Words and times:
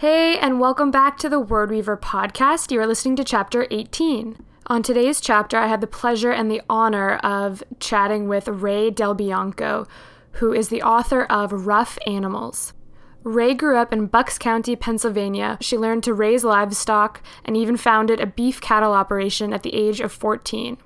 Hey, 0.00 0.38
and 0.38 0.58
welcome 0.58 0.90
back 0.90 1.18
to 1.18 1.28
the 1.28 1.38
Word 1.38 1.68
Weaver 1.68 1.98
podcast. 1.98 2.72
You 2.72 2.80
are 2.80 2.86
listening 2.86 3.16
to 3.16 3.22
chapter 3.22 3.66
18. 3.70 4.38
On 4.68 4.82
today's 4.82 5.20
chapter, 5.20 5.58
I 5.58 5.66
had 5.66 5.82
the 5.82 5.86
pleasure 5.86 6.30
and 6.30 6.50
the 6.50 6.62
honor 6.70 7.16
of 7.16 7.62
chatting 7.80 8.26
with 8.26 8.48
Rae 8.48 8.90
DelBianco, 8.90 9.86
who 10.32 10.54
is 10.54 10.70
the 10.70 10.80
author 10.80 11.24
of 11.24 11.66
Rough 11.66 11.98
Animals. 12.06 12.72
Rae 13.24 13.52
grew 13.52 13.76
up 13.76 13.92
in 13.92 14.06
Bucks 14.06 14.38
County, 14.38 14.74
Pennsylvania. 14.74 15.58
She 15.60 15.76
learned 15.76 16.04
to 16.04 16.14
raise 16.14 16.44
livestock 16.44 17.22
and 17.44 17.54
even 17.54 17.76
founded 17.76 18.22
a 18.22 18.26
beef 18.26 18.58
cattle 18.58 18.94
operation 18.94 19.52
at 19.52 19.62
the 19.62 19.74
age 19.74 20.00
of 20.00 20.12
14. 20.12 20.78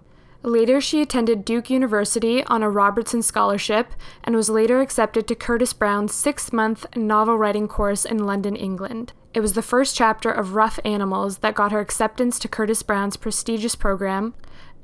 Later, 0.45 0.79
she 0.79 1.01
attended 1.01 1.47
Duke 1.47 1.71
University 1.71 2.45
on 2.45 2.63
a 2.63 2.69
Robertson 2.69 3.23
Scholarship 3.23 3.95
and 4.23 4.37
was 4.37 4.51
later 4.51 4.83
accepted 4.83 5.27
to 5.27 5.35
Curtis 5.35 5.73
Brown's 5.73 6.15
six 6.15 6.53
month 6.53 6.85
novel 6.95 7.39
writing 7.39 7.67
course 7.67 8.05
in 8.05 8.27
London, 8.27 8.55
England. 8.55 9.15
It 9.33 9.41
was 9.41 9.55
the 9.55 9.63
first 9.63 9.97
chapter 9.97 10.31
of 10.31 10.55
Rough 10.55 10.79
Animals 10.85 11.39
that 11.39 11.55
got 11.55 11.73
her 11.73 11.81
acceptance 11.81 12.39
to 12.41 12.49
Curtis 12.49 12.83
Brown's 12.83 13.17
prestigious 13.17 13.75
program, 13.75 14.35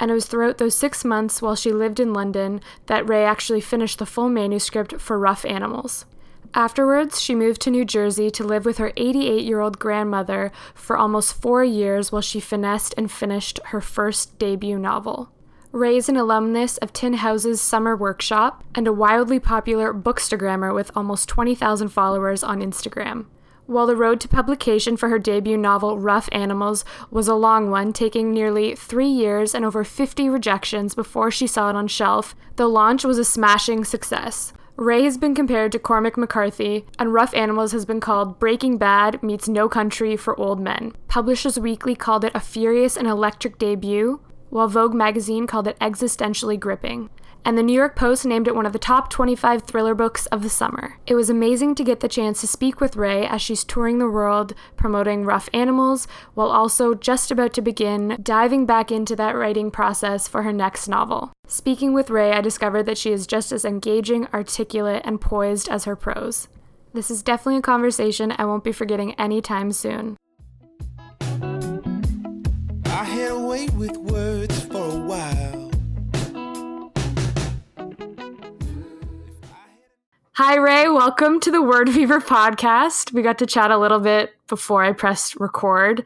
and 0.01 0.11
it 0.11 0.15
was 0.15 0.25
throughout 0.25 0.57
those 0.57 0.75
six 0.75 1.05
months 1.05 1.43
while 1.43 1.55
she 1.55 1.73
lived 1.73 2.01
in 2.01 2.15
London 2.15 2.63
that 2.87 3.07
Rae 3.07 3.27
actually 3.27 3.61
finished 3.61 3.99
the 3.99 4.07
full 4.07 4.31
manuscript 4.31 4.99
for 4.99 5.19
Rough 5.19 5.45
Animals. 5.45 6.07
Afterwards, 6.55 7.21
she 7.21 7.35
moved 7.35 7.61
to 7.61 7.71
New 7.71 7.85
Jersey 7.85 8.31
to 8.31 8.45
live 8.45 8.65
with 8.65 8.79
her 8.79 8.95
88 8.97 9.45
year 9.45 9.61
old 9.61 9.79
grandmother 9.79 10.53
for 10.75 10.97
almost 10.97 11.35
four 11.35 11.63
years 11.63 12.11
while 12.11 12.23
she 12.23 12.41
finessed 12.41 12.95
and 12.97 13.11
finished 13.13 13.61
her 13.67 13.83
first 13.83 14.39
debut 14.39 14.79
novel. 14.79 15.31
Rae 15.73 15.97
is 15.97 16.09
an 16.09 16.17
alumnus 16.17 16.79
of 16.79 16.93
Tin 16.93 17.15
House's 17.15 17.61
Summer 17.61 17.95
Workshop 17.95 18.65
and 18.75 18.89
a 18.89 18.93
wildly 18.93 19.39
popular 19.39 19.95
bookstagrammer 19.95 20.75
with 20.75 20.91
almost 20.97 21.29
20,000 21.29 21.91
followers 21.91 22.43
on 22.43 22.61
Instagram. 22.61 23.27
While 23.67 23.87
the 23.87 23.95
road 23.95 24.19
to 24.23 24.29
publication 24.29 24.97
for 24.97 25.09
her 25.11 25.19
debut 25.21 25.57
novel, 25.57 25.97
Rough 25.97 26.29
Animals, 26.33 26.85
was 27.09 27.29
a 27.29 27.37
long 27.37 27.71
one, 27.71 27.93
taking 27.93 28.33
nearly 28.33 28.75
three 28.75 29.07
years 29.07 29.55
and 29.55 29.65
over 29.65 29.85
50 29.85 30.29
rejections 30.29 30.97
before 30.97 31.31
she 31.31 31.47
saw 31.47 31.71
it 31.71 31.77
on 31.77 31.87
shelf, 31.87 32.35
the 32.57 32.67
launch 32.67 33.05
was 33.05 33.19
a 33.19 33.25
smashing 33.25 33.85
success. 33.85 34.53
Rae 34.75 35.05
has 35.05 35.19
been 35.19 35.37
compared 35.37 35.71
to 35.71 35.79
Cormac 35.79 36.17
McCarthy, 36.17 36.85
and 36.99 37.15
Rough 37.15 37.33
Animals 37.33 37.71
has 37.71 37.85
been 37.85 38.01
called 38.01 38.41
Breaking 38.41 38.77
Bad 38.77 39.23
meets 39.23 39.47
No 39.47 39.69
Country 39.69 40.17
for 40.17 40.37
Old 40.37 40.59
Men. 40.59 40.97
Publishers 41.07 41.61
Weekly 41.61 41.95
called 41.95 42.25
it 42.25 42.33
a 42.35 42.41
furious 42.41 42.97
and 42.97 43.07
electric 43.07 43.57
debut, 43.57 44.21
while 44.51 44.69
Vogue 44.69 44.95
magazine 44.95 45.47
called 45.47 45.67
it 45.67 45.79
existentially 45.81 46.61
gripping. 46.61 47.09
And 47.43 47.57
the 47.57 47.63
New 47.63 47.73
York 47.73 47.97
Post 47.97 48.27
named 48.27 48.47
it 48.47 48.55
one 48.55 48.67
of 48.67 48.75
the 48.75 48.79
top 48.79 49.09
25 49.09 49.63
thriller 49.63 49.95
books 49.95 50.27
of 50.27 50.43
the 50.43 50.51
summer. 50.51 50.99
It 51.07 51.15
was 51.15 51.31
amazing 51.31 51.75
to 51.77 51.85
get 51.85 52.01
the 52.01 52.09
chance 52.09 52.41
to 52.43 52.47
speak 52.47 52.81
with 52.81 52.97
Rae 52.97 53.27
as 53.27 53.41
she's 53.41 53.65
touring 53.65 53.99
the 53.99 54.11
world 54.11 54.53
promoting 54.77 55.25
rough 55.25 55.49
animals, 55.55 56.07
while 56.35 56.51
also 56.51 56.95
just 56.95 57.31
about 57.31 57.55
to 57.55 57.63
begin 57.63 58.19
diving 58.23 58.67
back 58.67 58.93
into 58.93 59.17
that 59.17 59.35
writing 59.35 59.71
process 59.71 60.29
for 60.29 60.43
her 60.43 60.53
next 60.53 60.87
novel. 60.87 61.33
Speaking 61.47 61.95
with 61.95 62.11
Rae, 62.11 62.33
I 62.33 62.43
discovered 62.43 62.85
that 62.85 62.99
she 62.99 63.11
is 63.11 63.27
just 63.27 63.53
as 63.53 63.65
engaging, 63.65 64.27
articulate, 64.35 65.03
and 65.07 65.21
poised 65.21 65.69
as 65.71 65.85
her 65.85 65.97
prose. 65.97 66.49
This 66.93 67.11
is 67.11 67.23
definitely 67.23 67.59
a 67.59 67.63
conversation 67.63 68.35
I 68.37 68.45
won't 68.45 68.65
be 68.65 68.73
forgetting 68.73 69.15
anytime 69.15 69.73
soon. 69.73 70.17
I 73.01 73.05
had 73.05 73.31
a 73.31 73.39
way 73.39 73.67
with 73.79 73.97
words 73.97 74.61
for 74.67 74.77
a 74.77 74.95
while. 74.95 75.71
Hi, 80.33 80.57
Rae. 80.57 80.87
Welcome 80.87 81.41
to 81.41 81.51
the 81.51 81.63
Word 81.63 81.89
Weaver 81.89 82.21
podcast. 82.21 83.15
We 83.15 83.23
got 83.23 83.39
to 83.39 83.47
chat 83.47 83.71
a 83.71 83.79
little 83.79 84.01
bit 84.01 84.33
before 84.49 84.85
I 84.85 84.93
pressed 84.93 85.41
record. 85.41 86.05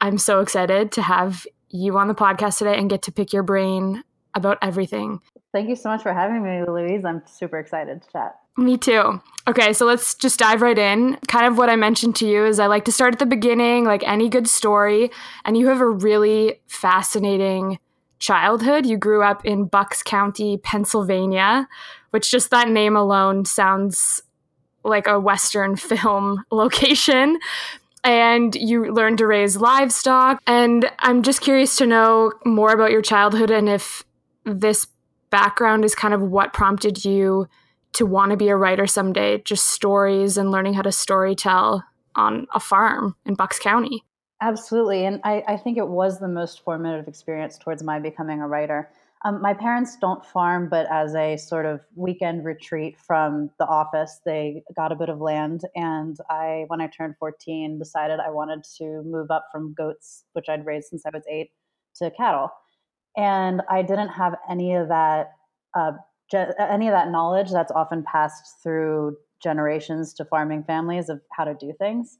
I'm 0.00 0.16
so 0.16 0.40
excited 0.40 0.90
to 0.92 1.02
have 1.02 1.46
you 1.68 1.98
on 1.98 2.08
the 2.08 2.14
podcast 2.14 2.56
today 2.56 2.78
and 2.78 2.88
get 2.88 3.02
to 3.02 3.12
pick 3.12 3.34
your 3.34 3.42
brain 3.42 4.02
about 4.32 4.56
everything. 4.62 5.20
Thank 5.52 5.68
you 5.68 5.76
so 5.76 5.90
much 5.90 6.02
for 6.02 6.14
having 6.14 6.42
me, 6.42 6.62
Louise. 6.66 7.04
I'm 7.04 7.20
super 7.26 7.58
excited 7.58 8.00
to 8.00 8.08
chat. 8.10 8.41
Me 8.56 8.76
too. 8.76 9.20
Okay, 9.48 9.72
so 9.72 9.86
let's 9.86 10.14
just 10.14 10.38
dive 10.38 10.62
right 10.62 10.78
in. 10.78 11.18
Kind 11.26 11.46
of 11.46 11.58
what 11.58 11.68
I 11.68 11.74
mentioned 11.74 12.14
to 12.16 12.26
you 12.26 12.44
is 12.44 12.60
I 12.60 12.66
like 12.66 12.84
to 12.84 12.92
start 12.92 13.12
at 13.12 13.18
the 13.18 13.26
beginning, 13.26 13.84
like 13.84 14.06
any 14.06 14.28
good 14.28 14.46
story. 14.46 15.10
And 15.44 15.56
you 15.56 15.66
have 15.66 15.80
a 15.80 15.88
really 15.88 16.60
fascinating 16.68 17.78
childhood. 18.20 18.86
You 18.86 18.96
grew 18.96 19.22
up 19.22 19.44
in 19.44 19.64
Bucks 19.64 20.02
County, 20.02 20.58
Pennsylvania, 20.58 21.68
which 22.10 22.30
just 22.30 22.50
that 22.50 22.68
name 22.68 22.94
alone 22.94 23.44
sounds 23.44 24.22
like 24.84 25.08
a 25.08 25.18
Western 25.18 25.74
film 25.76 26.44
location. 26.52 27.38
And 28.04 28.54
you 28.54 28.92
learned 28.92 29.18
to 29.18 29.26
raise 29.26 29.56
livestock. 29.56 30.40
And 30.46 30.90
I'm 31.00 31.22
just 31.22 31.40
curious 31.40 31.74
to 31.76 31.86
know 31.86 32.32
more 32.44 32.72
about 32.72 32.90
your 32.92 33.02
childhood 33.02 33.50
and 33.50 33.68
if 33.68 34.04
this 34.44 34.86
background 35.30 35.84
is 35.84 35.94
kind 35.94 36.12
of 36.12 36.20
what 36.20 36.52
prompted 36.52 37.04
you 37.04 37.48
to 37.94 38.06
want 38.06 38.30
to 38.30 38.36
be 38.36 38.48
a 38.48 38.56
writer 38.56 38.86
someday, 38.86 39.38
just 39.44 39.68
stories 39.68 40.36
and 40.36 40.50
learning 40.50 40.74
how 40.74 40.82
to 40.82 40.92
story 40.92 41.34
tell 41.34 41.84
on 42.14 42.46
a 42.54 42.60
farm 42.60 43.16
in 43.24 43.34
Bucks 43.34 43.58
County. 43.58 44.04
Absolutely. 44.40 45.04
And 45.04 45.20
I, 45.24 45.44
I 45.46 45.56
think 45.56 45.78
it 45.78 45.86
was 45.86 46.18
the 46.18 46.28
most 46.28 46.64
formative 46.64 47.06
experience 47.06 47.58
towards 47.58 47.82
my 47.82 48.00
becoming 48.00 48.40
a 48.40 48.48
writer. 48.48 48.90
Um, 49.24 49.40
my 49.40 49.54
parents 49.54 49.96
don't 50.00 50.24
farm, 50.26 50.68
but 50.68 50.86
as 50.90 51.14
a 51.14 51.36
sort 51.36 51.64
of 51.64 51.80
weekend 51.94 52.44
retreat 52.44 52.98
from 52.98 53.50
the 53.60 53.66
office, 53.66 54.20
they 54.26 54.64
got 54.74 54.90
a 54.90 54.96
bit 54.96 55.08
of 55.08 55.20
land. 55.20 55.60
And 55.76 56.16
I, 56.28 56.64
when 56.66 56.80
I 56.80 56.88
turned 56.88 57.14
14, 57.20 57.78
decided 57.78 58.18
I 58.18 58.30
wanted 58.30 58.64
to 58.78 59.02
move 59.04 59.30
up 59.30 59.46
from 59.52 59.74
goats, 59.74 60.24
which 60.32 60.48
I'd 60.48 60.66
raised 60.66 60.88
since 60.88 61.06
I 61.06 61.10
was 61.10 61.22
eight, 61.30 61.50
to 61.96 62.10
cattle. 62.10 62.50
And 63.16 63.62
I 63.70 63.82
didn't 63.82 64.08
have 64.08 64.34
any 64.50 64.74
of 64.74 64.88
that 64.88 65.34
uh, 65.78 65.92
any 66.34 66.88
of 66.88 66.92
that 66.92 67.10
knowledge 67.10 67.50
that's 67.50 67.72
often 67.72 68.04
passed 68.04 68.62
through 68.62 69.16
generations 69.42 70.14
to 70.14 70.24
farming 70.24 70.64
families 70.64 71.08
of 71.08 71.20
how 71.32 71.44
to 71.44 71.54
do 71.54 71.72
things. 71.78 72.18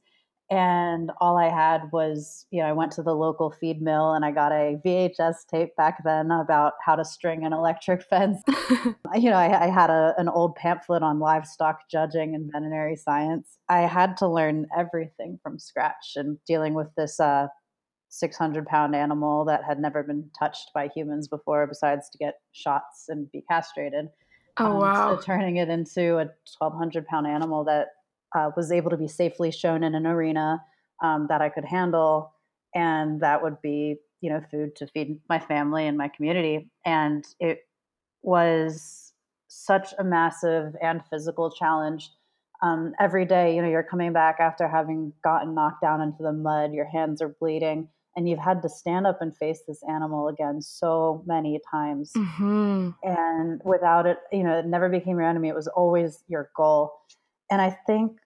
And 0.51 1.09
all 1.19 1.37
I 1.37 1.49
had 1.49 1.89
was, 1.91 2.45
you 2.51 2.61
know, 2.61 2.67
I 2.67 2.73
went 2.73 2.91
to 2.93 3.01
the 3.01 3.15
local 3.15 3.49
feed 3.49 3.81
mill 3.81 4.13
and 4.13 4.23
I 4.25 4.31
got 4.31 4.51
a 4.51 4.77
VHS 4.85 5.47
tape 5.49 5.75
back 5.77 6.03
then 6.03 6.29
about 6.31 6.73
how 6.85 6.95
to 6.95 7.05
string 7.05 7.45
an 7.45 7.53
electric 7.53 8.03
fence. 8.09 8.41
you 9.15 9.29
know, 9.29 9.37
I, 9.37 9.65
I 9.65 9.67
had 9.69 9.89
a, 9.89 10.13
an 10.17 10.27
old 10.27 10.55
pamphlet 10.55 11.01
on 11.01 11.19
livestock 11.19 11.89
judging 11.89 12.35
and 12.35 12.51
veterinary 12.51 12.95
science. 12.95 13.57
I 13.69 13.79
had 13.81 14.17
to 14.17 14.27
learn 14.27 14.67
everything 14.77 15.39
from 15.41 15.59
scratch 15.59 16.13
and 16.15 16.37
dealing 16.45 16.73
with 16.73 16.89
this 16.97 17.19
uh, 17.19 17.47
600 18.13 18.67
pound 18.67 18.95
animal 18.95 19.43
that 19.45 19.63
had 19.63 19.79
never 19.79 20.03
been 20.03 20.29
touched 20.37 20.69
by 20.73 20.87
humans 20.95 21.27
before, 21.27 21.65
besides 21.65 22.09
to 22.11 22.17
get 22.19 22.35
shots 22.51 23.05
and 23.09 23.31
be 23.31 23.43
castrated. 23.49 24.07
Oh, 24.57 24.65
um, 24.65 24.77
wow. 24.77 25.15
So 25.15 25.21
turning 25.23 25.57
it 25.57 25.67
into 25.67 26.19
a 26.19 26.29
1200 26.59 27.07
pound 27.07 27.25
animal 27.25 27.63
that 27.63 27.87
uh, 28.35 28.51
was 28.55 28.71
able 28.71 28.91
to 28.91 28.97
be 28.97 29.07
safely 29.07 29.49
shown 29.51 29.83
in 29.83 29.95
an 29.95 30.05
arena 30.05 30.63
um, 31.01 31.25
that 31.29 31.41
I 31.41 31.49
could 31.49 31.65
handle. 31.65 32.33
And 32.75 33.19
that 33.21 33.41
would 33.41 33.59
be, 33.63 33.97
you 34.21 34.29
know, 34.29 34.41
food 34.51 34.75
to 34.75 34.87
feed 34.87 35.19
my 35.27 35.39
family 35.39 35.87
and 35.87 35.97
my 35.97 36.07
community. 36.07 36.69
And 36.85 37.25
it 37.39 37.67
was 38.21 39.13
such 39.47 39.93
a 39.97 40.03
massive 40.03 40.75
and 40.81 41.01
physical 41.09 41.49
challenge 41.51 42.11
Um, 42.61 42.93
every 42.99 43.25
day, 43.25 43.55
you 43.55 43.61
know, 43.61 43.67
you're 43.69 43.83
coming 43.83 44.13
back 44.13 44.37
after 44.39 44.67
having 44.67 45.13
gotten 45.23 45.53
knocked 45.53 45.81
down 45.81 45.99
into 45.99 46.23
the 46.23 46.31
mud, 46.31 46.73
your 46.73 46.85
hands 46.85 47.21
are 47.21 47.35
bleeding, 47.39 47.89
and 48.15 48.29
you've 48.29 48.39
had 48.39 48.61
to 48.61 48.69
stand 48.69 49.07
up 49.07 49.21
and 49.21 49.35
face 49.35 49.61
this 49.67 49.81
animal 49.89 50.27
again 50.27 50.61
so 50.61 51.23
many 51.25 51.59
times. 51.69 52.11
Mm-hmm. 52.15 52.89
And 53.03 53.61
without 53.63 54.05
it, 54.05 54.17
you 54.31 54.43
know, 54.43 54.59
it 54.59 54.65
never 54.65 54.89
became 54.89 55.17
your 55.17 55.27
enemy. 55.27 55.49
It 55.49 55.55
was 55.55 55.67
always 55.67 56.23
your 56.27 56.49
goal. 56.55 56.93
And 57.51 57.61
I 57.61 57.77
think 57.87 58.17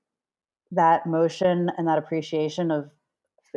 that 0.72 1.06
motion 1.06 1.72
and 1.78 1.88
that 1.88 1.98
appreciation 1.98 2.72
of 2.72 2.90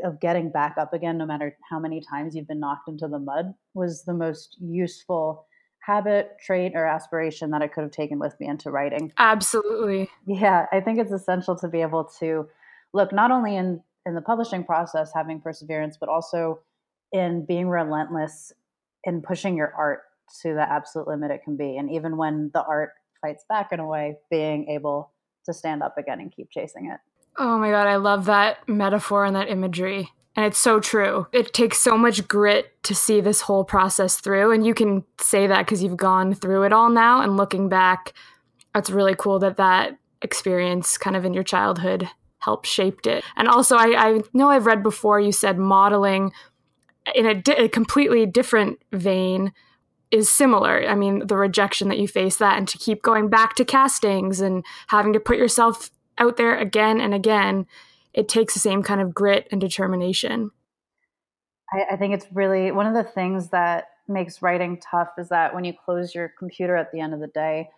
of 0.05 0.21
getting 0.21 0.51
back 0.51 0.77
up 0.79 0.93
again, 0.93 1.19
no 1.19 1.27
matter 1.27 1.57
how 1.69 1.79
many 1.79 2.01
times 2.01 2.35
you've 2.35 2.49
been 2.49 2.61
knocked 2.61 2.89
into 2.89 3.09
the 3.09 3.19
mud, 3.19 3.55
was 3.75 4.05
the 4.05 4.15
most 4.15 4.57
useful 4.61 5.47
habit, 5.81 6.37
trait, 6.45 6.73
or 6.75 6.87
aspiration 6.87 7.51
that 7.51 7.63
I 7.63 7.69
could 7.69 7.83
have 7.83 7.91
taken 7.91 8.19
with 8.19 8.39
me 8.39 8.47
into 8.47 8.71
writing. 8.71 9.13
Absolutely. 9.19 10.11
Yeah, 10.27 10.67
I 10.73 10.81
think 10.81 10.99
it's 10.99 11.13
essential 11.13 11.57
to 11.57 11.69
be 11.69 11.81
able 11.81 12.05
to 12.21 12.49
look 12.93 13.13
not 13.13 13.31
only 13.31 13.57
in 13.57 13.83
in 14.11 14.17
the 14.17 14.21
publishing 14.21 14.65
process 14.65 15.13
having 15.15 15.41
perseverance, 15.41 15.97
but 15.99 16.09
also 16.09 16.61
in 17.13 17.47
being 17.47 17.69
relentless 17.69 18.53
in 19.05 19.23
pushing 19.23 19.57
your 19.57 19.73
art 19.77 20.01
to 20.43 20.53
the 20.53 20.61
absolute 20.61 21.09
limit 21.09 21.31
it 21.31 21.43
can 21.43 21.57
be. 21.57 21.77
And 21.77 21.91
even 21.91 22.17
when 22.17 22.51
the 22.53 22.63
art 22.63 22.91
fights 23.23 23.45
back 23.49 23.73
in 23.73 23.81
a 23.81 23.87
way, 23.87 24.17
being 24.31 24.69
able 24.69 25.13
to 25.47 25.55
stand 25.55 25.83
up 25.83 25.97
again 25.97 26.21
and 26.21 26.31
keep 26.31 26.51
chasing 26.51 26.91
it. 26.91 26.99
Oh 27.37 27.59
my 27.59 27.71
God, 27.71 27.87
I 27.87 27.97
love 27.97 28.27
that 28.27 28.69
metaphor 28.69 29.25
and 29.25 29.35
that 29.37 29.49
imagery. 29.49 30.11
And 30.37 30.45
it's 30.45 30.59
so 30.59 30.81
true. 30.81 31.27
It 31.33 31.53
takes 31.53 31.79
so 31.79 31.97
much 31.97 32.29
grit 32.29 32.83
to 32.85 32.95
see 32.95 33.21
this 33.21 33.43
whole 33.43 33.65
process 33.65 34.21
through. 34.21 34.53
And 34.53 34.67
you 34.67 34.75
can 34.75 35.05
say 35.21 35.47
that 35.47 35.67
because 35.67 35.83
you've 35.83 35.97
gone 35.97 36.35
through 36.35 36.65
it 36.65 36.73
all 36.73 36.91
now. 36.91 37.21
And 37.21 37.37
looking 37.37 37.69
back, 37.69 38.13
it's 38.75 38.91
really 38.91 39.15
cool 39.17 39.39
that 39.41 39.57
that 39.57 39.99
experience 40.23 40.99
kind 40.99 41.17
of 41.17 41.25
in 41.25 41.35
your 41.35 41.43
childhood 41.43 42.09
helped 42.41 42.67
shaped 42.67 43.07
it. 43.07 43.25
And 43.37 43.49
also, 43.49 43.77
I, 43.77 43.95
I 43.97 44.21
know 44.33 44.51
I've 44.51 44.67
read 44.67 44.83
before 44.83 45.21
you 45.21 45.33
said 45.33 45.59
modeling 45.59 46.33
in 47.15 47.27
a, 47.27 47.35
di- 47.35 47.53
a 47.53 47.69
completely 47.69 48.27
different 48.27 48.83
vein 48.93 49.53
is 50.11 50.29
similar. 50.29 50.85
I 50.87 50.95
mean, 50.95 51.27
the 51.27 51.37
rejection 51.37 51.89
that 51.89 51.99
you 51.99 52.09
face 52.09 52.37
that 52.39 52.59
and 52.59 52.67
to 52.69 52.79
keep 52.79 53.03
going 53.03 53.29
back 53.29 53.55
to 53.57 53.65
castings 53.65 54.41
and 54.41 54.65
having 54.89 55.13
to 55.13 55.21
put 55.21 55.39
yourself 55.39 55.91
out 56.19 56.37
there 56.37 56.59
again 56.59 57.01
and 57.01 57.15
again, 57.15 57.67
it 58.13 58.29
takes 58.29 58.55
the 58.55 58.61
same 58.61 58.83
kind 58.83 59.01
of 59.01 59.15
grit 59.15 59.47
and 59.53 59.61
determination. 59.61 60.51
I, 61.73 61.95
I 61.95 61.97
think 61.97 62.15
it's 62.15 62.27
really 62.33 62.73
one 62.73 62.87
of 62.87 62.95
the 62.95 63.05
things 63.05 63.51
that 63.51 63.89
makes 64.09 64.43
writing 64.43 64.81
tough 64.91 65.11
is 65.19 65.29
that 65.29 65.55
when 65.55 65.65
you 65.65 65.73
close 65.73 66.15
your 66.15 66.33
computer 66.37 66.75
at 66.77 66.91
the 66.93 67.01
end 67.01 67.15
of 67.15 67.21
the 67.21 67.29
day, 67.29 67.69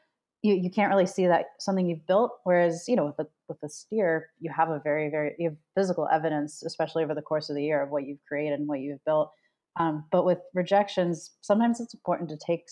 you, 0.41 0.55
you 0.55 0.71
can't 0.71 0.91
really 0.91 1.07
see 1.07 1.27
that 1.27 1.47
something 1.59 1.87
you've 1.87 2.07
built. 2.07 2.33
Whereas, 2.45 2.89
you 2.89 2.97
know, 2.97 3.07
with 3.07 3.19
a 3.19 3.29
with 3.53 3.71
a 3.71 3.73
steer, 3.73 4.31
you 4.41 4.51
have 4.55 4.71
a 4.71 4.81
very, 4.83 5.11
very 5.11 5.35
you 5.39 5.51
have 5.51 5.59
physical 5.77 6.09
evidence, 6.13 6.63
especially 6.63 7.05
over 7.05 7.15
the 7.15 7.23
course 7.23 7.51
of 7.51 7.57
the 7.57 7.65
year, 7.65 7.83
of 7.83 7.91
what 7.91 8.07
you've 8.07 8.25
created 8.27 8.59
and 8.59 8.69
what 8.69 8.81
you've 8.81 9.05
built. 9.05 9.31
Um, 9.79 10.05
but 10.11 10.25
with 10.25 10.39
rejections, 10.55 11.31
sometimes 11.41 11.81
it's 11.81 11.95
important 11.95 12.31
to 12.31 12.37
take 12.37 12.67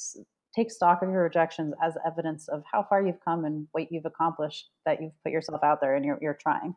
take 0.55 0.71
stock 0.71 1.03
of 1.03 1.11
your 1.11 1.23
rejections 1.23 1.75
as 1.83 1.95
evidence 2.07 2.49
of 2.49 2.63
how 2.71 2.83
far 2.83 3.05
you've 3.05 3.25
come 3.25 3.45
and 3.45 3.69
what 3.73 3.91
you've 3.91 4.07
accomplished 4.07 4.69
that 4.85 5.01
you've 5.01 5.13
put 5.23 5.33
yourself 5.33 5.63
out 5.63 5.81
there 5.81 5.95
and 5.95 6.05
you're, 6.05 6.19
you're 6.21 6.35
trying. 6.35 6.75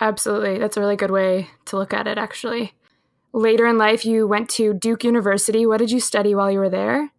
Absolutely. 0.00 0.58
That's 0.58 0.76
a 0.76 0.80
really 0.80 0.96
good 0.96 1.10
way 1.10 1.48
to 1.66 1.76
look 1.76 1.92
at 1.92 2.06
it, 2.06 2.18
actually. 2.18 2.72
Later 3.32 3.66
in 3.66 3.78
life, 3.78 4.04
you 4.04 4.26
went 4.26 4.48
to 4.50 4.74
Duke 4.74 5.04
University. 5.04 5.66
What 5.66 5.78
did 5.78 5.90
you 5.90 6.00
study 6.00 6.34
while 6.34 6.50
you 6.50 6.58
were 6.58 6.70
there? 6.70 7.12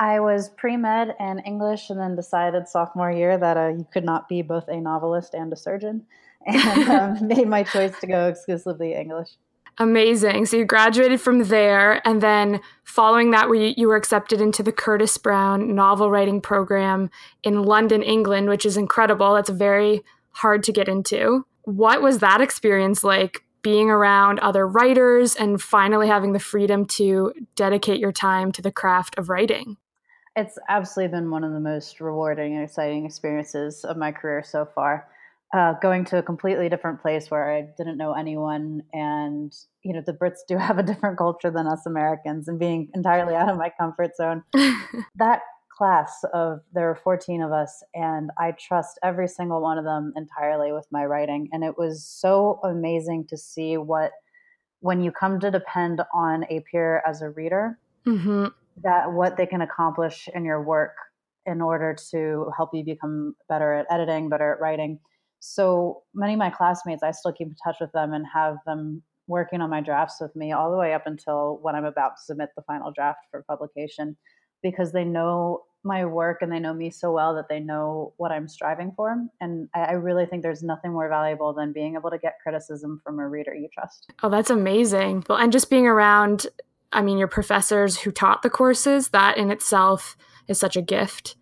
I 0.00 0.18
was 0.18 0.48
pre 0.48 0.78
med 0.78 1.14
and 1.20 1.42
English, 1.44 1.90
and 1.90 2.00
then 2.00 2.16
decided 2.16 2.66
sophomore 2.66 3.12
year 3.12 3.36
that 3.36 3.56
uh, 3.58 3.68
you 3.68 3.86
could 3.92 4.04
not 4.04 4.30
be 4.30 4.40
both 4.40 4.66
a 4.66 4.80
novelist 4.80 5.34
and 5.34 5.52
a 5.52 5.56
surgeon, 5.56 6.06
and 6.46 6.88
um, 6.88 7.28
made 7.28 7.46
my 7.46 7.62
choice 7.62 7.92
to 8.00 8.06
go 8.06 8.26
exclusively 8.26 8.94
English. 8.94 9.28
Amazing. 9.76 10.46
So 10.46 10.56
you 10.56 10.64
graduated 10.64 11.20
from 11.20 11.44
there, 11.44 12.06
and 12.08 12.22
then 12.22 12.60
following 12.82 13.30
that, 13.32 13.48
you, 13.48 13.74
you 13.76 13.88
were 13.88 13.96
accepted 13.96 14.40
into 14.40 14.62
the 14.62 14.72
Curtis 14.72 15.16
Brown 15.18 15.74
novel 15.74 16.10
writing 16.10 16.40
program 16.40 17.10
in 17.42 17.62
London, 17.62 18.02
England, 18.02 18.48
which 18.48 18.64
is 18.64 18.78
incredible. 18.78 19.34
That's 19.34 19.50
very 19.50 20.02
hard 20.30 20.62
to 20.64 20.72
get 20.72 20.88
into. 20.88 21.44
What 21.64 22.00
was 22.00 22.18
that 22.18 22.40
experience 22.40 23.04
like 23.04 23.44
being 23.62 23.90
around 23.90 24.38
other 24.38 24.66
writers 24.66 25.36
and 25.36 25.60
finally 25.60 26.08
having 26.08 26.32
the 26.32 26.38
freedom 26.38 26.86
to 26.86 27.34
dedicate 27.54 28.00
your 28.00 28.12
time 28.12 28.50
to 28.52 28.62
the 28.62 28.72
craft 28.72 29.18
of 29.18 29.28
writing? 29.28 29.76
It's 30.40 30.58
absolutely 30.68 31.16
been 31.16 31.30
one 31.30 31.44
of 31.44 31.52
the 31.52 31.60
most 31.60 32.00
rewarding 32.00 32.54
and 32.54 32.64
exciting 32.64 33.04
experiences 33.06 33.84
of 33.84 33.96
my 33.96 34.12
career 34.12 34.42
so 34.42 34.64
far 34.64 35.06
uh, 35.52 35.74
going 35.82 36.04
to 36.04 36.18
a 36.18 36.22
completely 36.22 36.68
different 36.68 37.00
place 37.02 37.30
where 37.30 37.52
I 37.52 37.62
didn't 37.76 37.96
know 37.96 38.12
anyone. 38.12 38.82
And, 38.92 39.52
you 39.82 39.92
know, 39.92 40.02
the 40.04 40.12
Brits 40.12 40.38
do 40.46 40.56
have 40.58 40.78
a 40.78 40.82
different 40.82 41.18
culture 41.18 41.50
than 41.50 41.66
us 41.66 41.86
Americans 41.86 42.48
and 42.48 42.58
being 42.58 42.88
entirely 42.94 43.34
out 43.34 43.48
of 43.48 43.56
my 43.56 43.70
comfort 43.78 44.16
zone. 44.16 44.44
that 45.16 45.40
class 45.76 46.24
of, 46.34 46.60
there 46.72 46.86
were 46.86 46.94
14 46.94 47.42
of 47.42 47.52
us, 47.52 47.82
and 47.94 48.30
I 48.38 48.52
trust 48.52 48.98
every 49.02 49.26
single 49.26 49.62
one 49.62 49.78
of 49.78 49.84
them 49.84 50.12
entirely 50.14 50.72
with 50.72 50.86
my 50.90 51.04
writing. 51.06 51.48
And 51.52 51.64
it 51.64 51.78
was 51.78 52.04
so 52.04 52.60
amazing 52.62 53.26
to 53.30 53.36
see 53.36 53.76
what, 53.76 54.12
when 54.80 55.02
you 55.02 55.10
come 55.10 55.40
to 55.40 55.50
depend 55.50 56.02
on 56.14 56.44
a 56.50 56.60
peer 56.70 57.02
as 57.06 57.22
a 57.22 57.30
reader, 57.30 57.78
mm-hmm. 58.06 58.46
That 58.82 59.12
what 59.12 59.36
they 59.36 59.46
can 59.46 59.62
accomplish 59.62 60.28
in 60.34 60.44
your 60.44 60.62
work 60.62 60.94
in 61.46 61.60
order 61.60 61.96
to 62.10 62.50
help 62.56 62.70
you 62.72 62.84
become 62.84 63.34
better 63.48 63.74
at 63.74 63.86
editing, 63.90 64.28
better 64.28 64.52
at 64.52 64.60
writing 64.60 64.98
so 65.40 66.02
many 66.14 66.34
of 66.34 66.38
my 66.38 66.50
classmates, 66.50 67.02
I 67.02 67.10
still 67.10 67.32
keep 67.32 67.48
in 67.48 67.56
touch 67.64 67.76
with 67.80 67.90
them 67.92 68.12
and 68.12 68.24
have 68.32 68.58
them 68.66 69.02
working 69.26 69.60
on 69.60 69.70
my 69.70 69.80
drafts 69.80 70.20
with 70.20 70.34
me 70.36 70.52
all 70.52 70.70
the 70.70 70.76
way 70.76 70.92
up 70.92 71.06
until 71.06 71.58
when 71.62 71.74
I'm 71.74 71.84
about 71.84 72.16
to 72.16 72.22
submit 72.22 72.50
the 72.56 72.62
final 72.62 72.92
draft 72.92 73.20
for 73.30 73.42
publication 73.48 74.16
because 74.62 74.92
they 74.92 75.04
know 75.04 75.62
my 75.82 76.04
work 76.04 76.42
and 76.42 76.52
they 76.52 76.58
know 76.58 76.74
me 76.74 76.90
so 76.90 77.10
well 77.10 77.34
that 77.34 77.48
they 77.48 77.58
know 77.58 78.12
what 78.18 78.30
I'm 78.30 78.48
striving 78.48 78.92
for. 78.94 79.16
And 79.40 79.68
I, 79.74 79.92
really 79.92 80.26
think 80.26 80.42
there's 80.42 80.62
nothing 80.62 80.92
more 80.92 81.08
valuable 81.08 81.54
than 81.54 81.72
being 81.72 81.94
able 81.94 82.10
to 82.10 82.18
get 82.18 82.34
criticism 82.42 83.00
from 83.02 83.18
a 83.18 83.26
reader 83.26 83.54
you 83.54 83.68
trust. 83.72 84.12
Oh, 84.22 84.28
that's 84.28 84.50
amazing. 84.50 85.24
Well, 85.26 85.38
and 85.38 85.50
just 85.50 85.70
being 85.70 85.86
around, 85.86 86.48
I 86.92 87.02
mean, 87.02 87.18
your 87.18 87.28
professors 87.28 88.00
who 88.00 88.10
taught 88.10 88.42
the 88.42 88.50
courses, 88.50 89.10
that 89.10 89.36
in 89.36 89.50
itself 89.50 90.16
is 90.48 90.58
such 90.58 90.76
a 90.76 90.82
gift. 90.82 91.36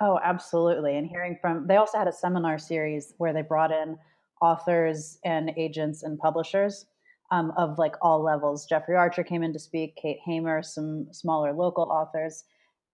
Oh, 0.00 0.18
absolutely. 0.22 0.96
And 0.96 1.06
hearing 1.06 1.38
from, 1.40 1.66
they 1.66 1.76
also 1.76 1.98
had 1.98 2.08
a 2.08 2.12
seminar 2.12 2.58
series 2.58 3.14
where 3.18 3.32
they 3.32 3.42
brought 3.42 3.70
in 3.70 3.96
authors 4.40 5.18
and 5.24 5.50
agents 5.56 6.02
and 6.02 6.18
publishers 6.18 6.86
um, 7.30 7.52
of 7.56 7.78
like 7.78 7.94
all 8.02 8.22
levels. 8.22 8.66
Jeffrey 8.66 8.96
Archer 8.96 9.22
came 9.22 9.42
in 9.42 9.52
to 9.52 9.58
speak, 9.58 9.96
Kate 9.96 10.18
Hamer, 10.24 10.62
some 10.62 11.06
smaller 11.12 11.52
local 11.52 11.84
authors. 11.84 12.44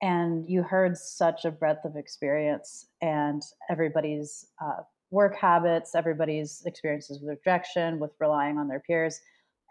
And 0.03 0.49
you 0.49 0.63
heard 0.63 0.97
such 0.97 1.45
a 1.45 1.51
breadth 1.51 1.85
of 1.85 1.97
experience 1.97 2.87
and 3.03 3.43
everybody's 3.69 4.47
uh, 4.63 4.83
work 5.11 5.37
habits, 5.37 5.95
everybody's 5.95 6.63
experiences 6.65 7.21
with 7.21 7.39
rejection, 7.45 7.99
with 7.99 8.13
relying 8.19 8.59
on 8.59 8.69
their 8.69 8.81
peers. 8.81 9.21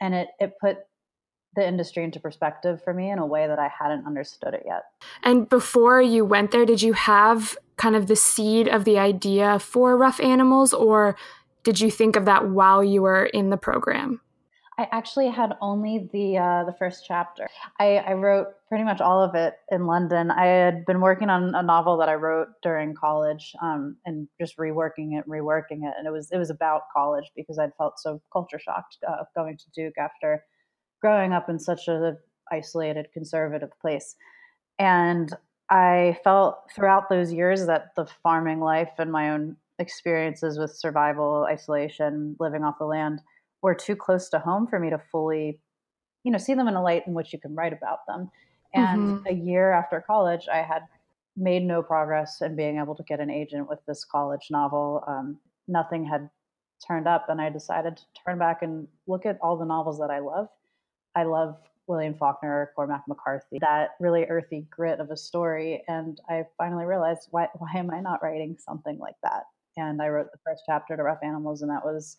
And 0.01 0.13
it, 0.13 0.27
it 0.39 0.53
put 0.61 0.77
the 1.55 1.67
industry 1.67 2.03
into 2.03 2.19
perspective 2.19 2.81
for 2.83 2.93
me 2.93 3.09
in 3.09 3.19
a 3.19 3.25
way 3.25 3.47
that 3.47 3.59
I 3.59 3.67
hadn't 3.67 4.05
understood 4.05 4.53
it 4.53 4.63
yet. 4.65 4.83
And 5.23 5.49
before 5.49 6.01
you 6.01 6.23
went 6.23 6.51
there, 6.51 6.65
did 6.65 6.81
you 6.81 6.93
have 6.93 7.57
kind 7.77 7.95
of 7.95 8.07
the 8.07 8.15
seed 8.15 8.67
of 8.67 8.85
the 8.85 8.99
idea 8.99 9.59
for 9.59 9.97
rough 9.97 10.19
animals, 10.19 10.73
or 10.73 11.15
did 11.63 11.79
you 11.79 11.89
think 11.89 12.15
of 12.15 12.25
that 12.25 12.49
while 12.49 12.83
you 12.83 13.01
were 13.01 13.25
in 13.25 13.49
the 13.49 13.57
program? 13.57 14.21
I 14.79 14.87
actually 14.93 15.27
had 15.27 15.55
only 15.59 16.09
the 16.13 16.37
uh, 16.37 16.63
the 16.63 16.73
first 16.79 17.03
chapter. 17.05 17.49
I, 17.81 17.97
I, 17.97 18.13
wrote 18.13 18.47
pretty 18.69 18.85
much 18.85 19.01
all 19.01 19.21
of 19.21 19.35
it 19.35 19.55
in 19.69 19.85
London. 19.85 20.31
I 20.31 20.45
had 20.45 20.85
been 20.85 21.01
working 21.01 21.29
on 21.29 21.53
a 21.53 21.61
novel 21.61 21.97
that 21.97 22.07
I 22.07 22.13
wrote 22.13 22.47
during 22.63 22.95
college, 22.95 23.53
um, 23.61 23.97
and 24.05 24.29
just 24.39 24.55
reworking 24.55 25.19
it, 25.19 25.27
reworking 25.27 25.83
it, 25.83 25.93
and 25.97 26.07
it 26.07 26.11
was 26.11 26.31
it 26.31 26.37
was 26.37 26.49
about 26.49 26.83
college 26.95 27.25
because 27.35 27.59
I'd 27.59 27.75
felt 27.77 27.99
so 27.99 28.21
culture 28.31 28.57
shocked 28.57 28.99
uh, 29.05 29.25
going 29.35 29.57
to 29.57 29.65
Duke 29.75 29.97
after 29.97 30.45
growing 31.01 31.33
up 31.33 31.49
in 31.49 31.59
such 31.59 31.87
a 31.87 32.17
isolated 32.51 33.07
conservative 33.13 33.71
place. 33.81 34.15
And 34.77 35.33
i 35.69 36.17
felt 36.23 36.63
throughout 36.75 37.09
those 37.09 37.31
years 37.31 37.67
that 37.67 37.93
the 37.95 38.07
farming 38.23 38.59
life 38.59 38.89
and 38.97 39.11
my 39.11 39.29
own 39.29 39.55
experiences 39.77 40.57
with 40.57 40.71
survival 40.71 41.45
isolation 41.47 42.35
living 42.39 42.63
off 42.63 42.79
the 42.79 42.85
land 42.85 43.21
were 43.61 43.75
too 43.75 43.95
close 43.95 44.29
to 44.29 44.39
home 44.39 44.67
for 44.67 44.79
me 44.79 44.89
to 44.89 44.99
fully 45.11 45.59
you 46.23 46.31
know 46.31 46.37
see 46.37 46.53
them 46.53 46.67
in 46.67 46.73
a 46.73 46.81
light 46.81 47.03
in 47.07 47.13
which 47.13 47.31
you 47.33 47.39
can 47.39 47.55
write 47.55 47.73
about 47.73 47.99
them. 48.07 48.29
And 48.73 49.19
mm-hmm. 49.19 49.27
a 49.27 49.33
year 49.33 49.71
after 49.71 50.03
college 50.05 50.47
i 50.51 50.57
had 50.57 50.83
made 51.37 51.63
no 51.63 51.81
progress 51.81 52.41
in 52.41 52.55
being 52.55 52.79
able 52.79 52.95
to 52.95 53.03
get 53.03 53.19
an 53.19 53.29
agent 53.29 53.69
with 53.69 53.79
this 53.87 54.03
college 54.03 54.47
novel. 54.49 55.03
Um, 55.07 55.37
nothing 55.67 56.03
had 56.03 56.29
turned 56.85 57.07
up 57.07 57.27
and 57.29 57.41
i 57.41 57.49
decided 57.49 57.97
to 57.97 58.03
turn 58.25 58.39
back 58.39 58.61
and 58.61 58.87
look 59.05 59.25
at 59.25 59.37
all 59.41 59.57
the 59.57 59.65
novels 59.65 59.99
that 59.99 60.09
i 60.09 60.19
love 60.19 60.47
I 61.15 61.23
love 61.23 61.57
William 61.87 62.13
Faulkner, 62.13 62.71
Cormac 62.75 63.03
McCarthy, 63.07 63.57
that 63.61 63.91
really 63.99 64.25
earthy 64.25 64.67
grit 64.69 64.99
of 64.99 65.09
a 65.09 65.17
story. 65.17 65.83
And 65.87 66.19
I 66.29 66.43
finally 66.57 66.85
realized 66.85 67.27
why 67.31 67.47
why 67.57 67.71
am 67.75 67.91
I 67.91 67.99
not 67.99 68.21
writing 68.21 68.57
something 68.59 68.97
like 68.99 69.15
that? 69.23 69.43
and 69.79 70.01
I 70.01 70.09
wrote 70.09 70.31
the 70.31 70.39
first 70.45 70.63
chapter 70.65 70.95
to 70.95 71.03
Rough 71.03 71.23
Animals, 71.23 71.61
and 71.61 71.71
that 71.71 71.85
was 71.85 72.17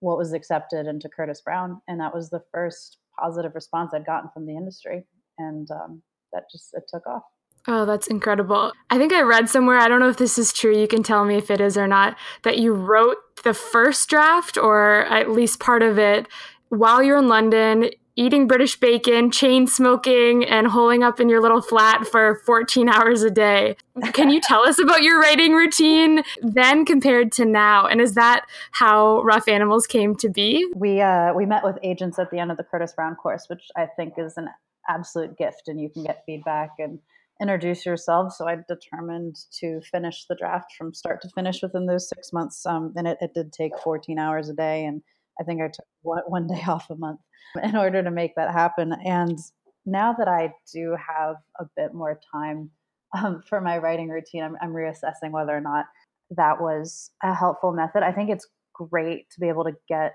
what 0.00 0.18
was 0.18 0.32
accepted 0.32 0.86
into 0.86 1.08
Curtis 1.08 1.40
Brown, 1.40 1.80
and 1.88 2.00
that 2.00 2.14
was 2.14 2.30
the 2.30 2.42
first 2.52 2.98
positive 3.18 3.54
response 3.54 3.92
I'd 3.94 4.06
gotten 4.06 4.30
from 4.32 4.46
the 4.46 4.56
industry, 4.56 5.04
and 5.38 5.70
um, 5.70 6.02
that 6.32 6.44
just 6.50 6.74
it 6.74 6.84
took 6.88 7.06
off. 7.06 7.22
Oh, 7.68 7.86
that's 7.86 8.08
incredible. 8.08 8.72
I 8.90 8.98
think 8.98 9.12
I 9.12 9.20
read 9.20 9.48
somewhere, 9.48 9.78
I 9.78 9.86
don't 9.86 10.00
know 10.00 10.08
if 10.08 10.16
this 10.16 10.38
is 10.38 10.52
true, 10.52 10.76
you 10.76 10.88
can 10.88 11.02
tell 11.02 11.24
me 11.24 11.36
if 11.36 11.50
it 11.50 11.60
is 11.60 11.76
or 11.76 11.86
not, 11.86 12.16
that 12.42 12.58
you 12.58 12.72
wrote 12.72 13.18
the 13.44 13.54
first 13.54 14.08
draft 14.08 14.56
or 14.56 15.04
at 15.06 15.30
least 15.30 15.60
part 15.60 15.82
of 15.82 15.98
it 15.98 16.26
while 16.70 17.02
you're 17.02 17.18
in 17.18 17.28
London 17.28 17.90
eating 18.16 18.46
British 18.46 18.78
bacon, 18.78 19.30
chain 19.30 19.66
smoking, 19.66 20.44
and 20.44 20.66
holing 20.66 21.02
up 21.02 21.20
in 21.20 21.28
your 21.28 21.40
little 21.40 21.62
flat 21.62 22.06
for 22.06 22.40
14 22.44 22.88
hours 22.88 23.22
a 23.22 23.30
day. 23.30 23.76
Can 24.12 24.30
you 24.30 24.40
tell 24.40 24.66
us 24.66 24.78
about 24.78 25.02
your 25.02 25.20
writing 25.20 25.52
routine 25.52 26.22
then 26.42 26.84
compared 26.84 27.32
to 27.32 27.44
now? 27.44 27.86
And 27.86 28.00
is 28.00 28.14
that 28.14 28.46
how 28.72 29.22
Rough 29.22 29.48
Animals 29.48 29.86
came 29.86 30.14
to 30.16 30.28
be? 30.28 30.66
We 30.74 31.00
uh, 31.00 31.32
we 31.34 31.46
met 31.46 31.64
with 31.64 31.78
agents 31.82 32.18
at 32.18 32.30
the 32.30 32.38
end 32.38 32.50
of 32.50 32.56
the 32.56 32.64
Curtis 32.64 32.92
Brown 32.92 33.14
course, 33.16 33.46
which 33.48 33.68
I 33.76 33.86
think 33.96 34.14
is 34.18 34.34
an 34.36 34.48
absolute 34.88 35.36
gift, 35.38 35.68
and 35.68 35.80
you 35.80 35.88
can 35.88 36.04
get 36.04 36.22
feedback 36.26 36.70
and 36.78 36.98
introduce 37.40 37.86
yourself. 37.86 38.32
So 38.34 38.46
I 38.46 38.56
determined 38.68 39.36
to 39.60 39.80
finish 39.90 40.26
the 40.28 40.36
draft 40.36 40.74
from 40.76 40.94
start 40.94 41.22
to 41.22 41.28
finish 41.30 41.62
within 41.62 41.86
those 41.86 42.08
six 42.08 42.32
months, 42.32 42.64
um, 42.66 42.92
and 42.96 43.06
it, 43.06 43.18
it 43.20 43.32
did 43.34 43.52
take 43.52 43.78
14 43.78 44.18
hours 44.18 44.48
a 44.48 44.54
day 44.54 44.84
and 44.84 45.02
I 45.40 45.44
think 45.44 45.62
I 45.62 45.68
took 45.68 45.86
one 46.02 46.46
day 46.46 46.62
off 46.66 46.90
a 46.90 46.96
month 46.96 47.20
in 47.62 47.76
order 47.76 48.02
to 48.02 48.10
make 48.10 48.34
that 48.36 48.52
happen. 48.52 48.94
And 49.04 49.38
now 49.84 50.12
that 50.12 50.28
I 50.28 50.54
do 50.72 50.96
have 50.96 51.36
a 51.58 51.64
bit 51.76 51.94
more 51.94 52.20
time 52.32 52.70
um, 53.16 53.42
for 53.48 53.60
my 53.60 53.78
writing 53.78 54.08
routine, 54.08 54.42
I'm, 54.42 54.56
I'm 54.62 54.72
reassessing 54.72 55.30
whether 55.30 55.56
or 55.56 55.60
not 55.60 55.86
that 56.30 56.60
was 56.60 57.10
a 57.22 57.34
helpful 57.34 57.72
method. 57.72 58.02
I 58.02 58.12
think 58.12 58.30
it's 58.30 58.46
great 58.72 59.30
to 59.30 59.40
be 59.40 59.48
able 59.48 59.64
to 59.64 59.76
get 59.88 60.14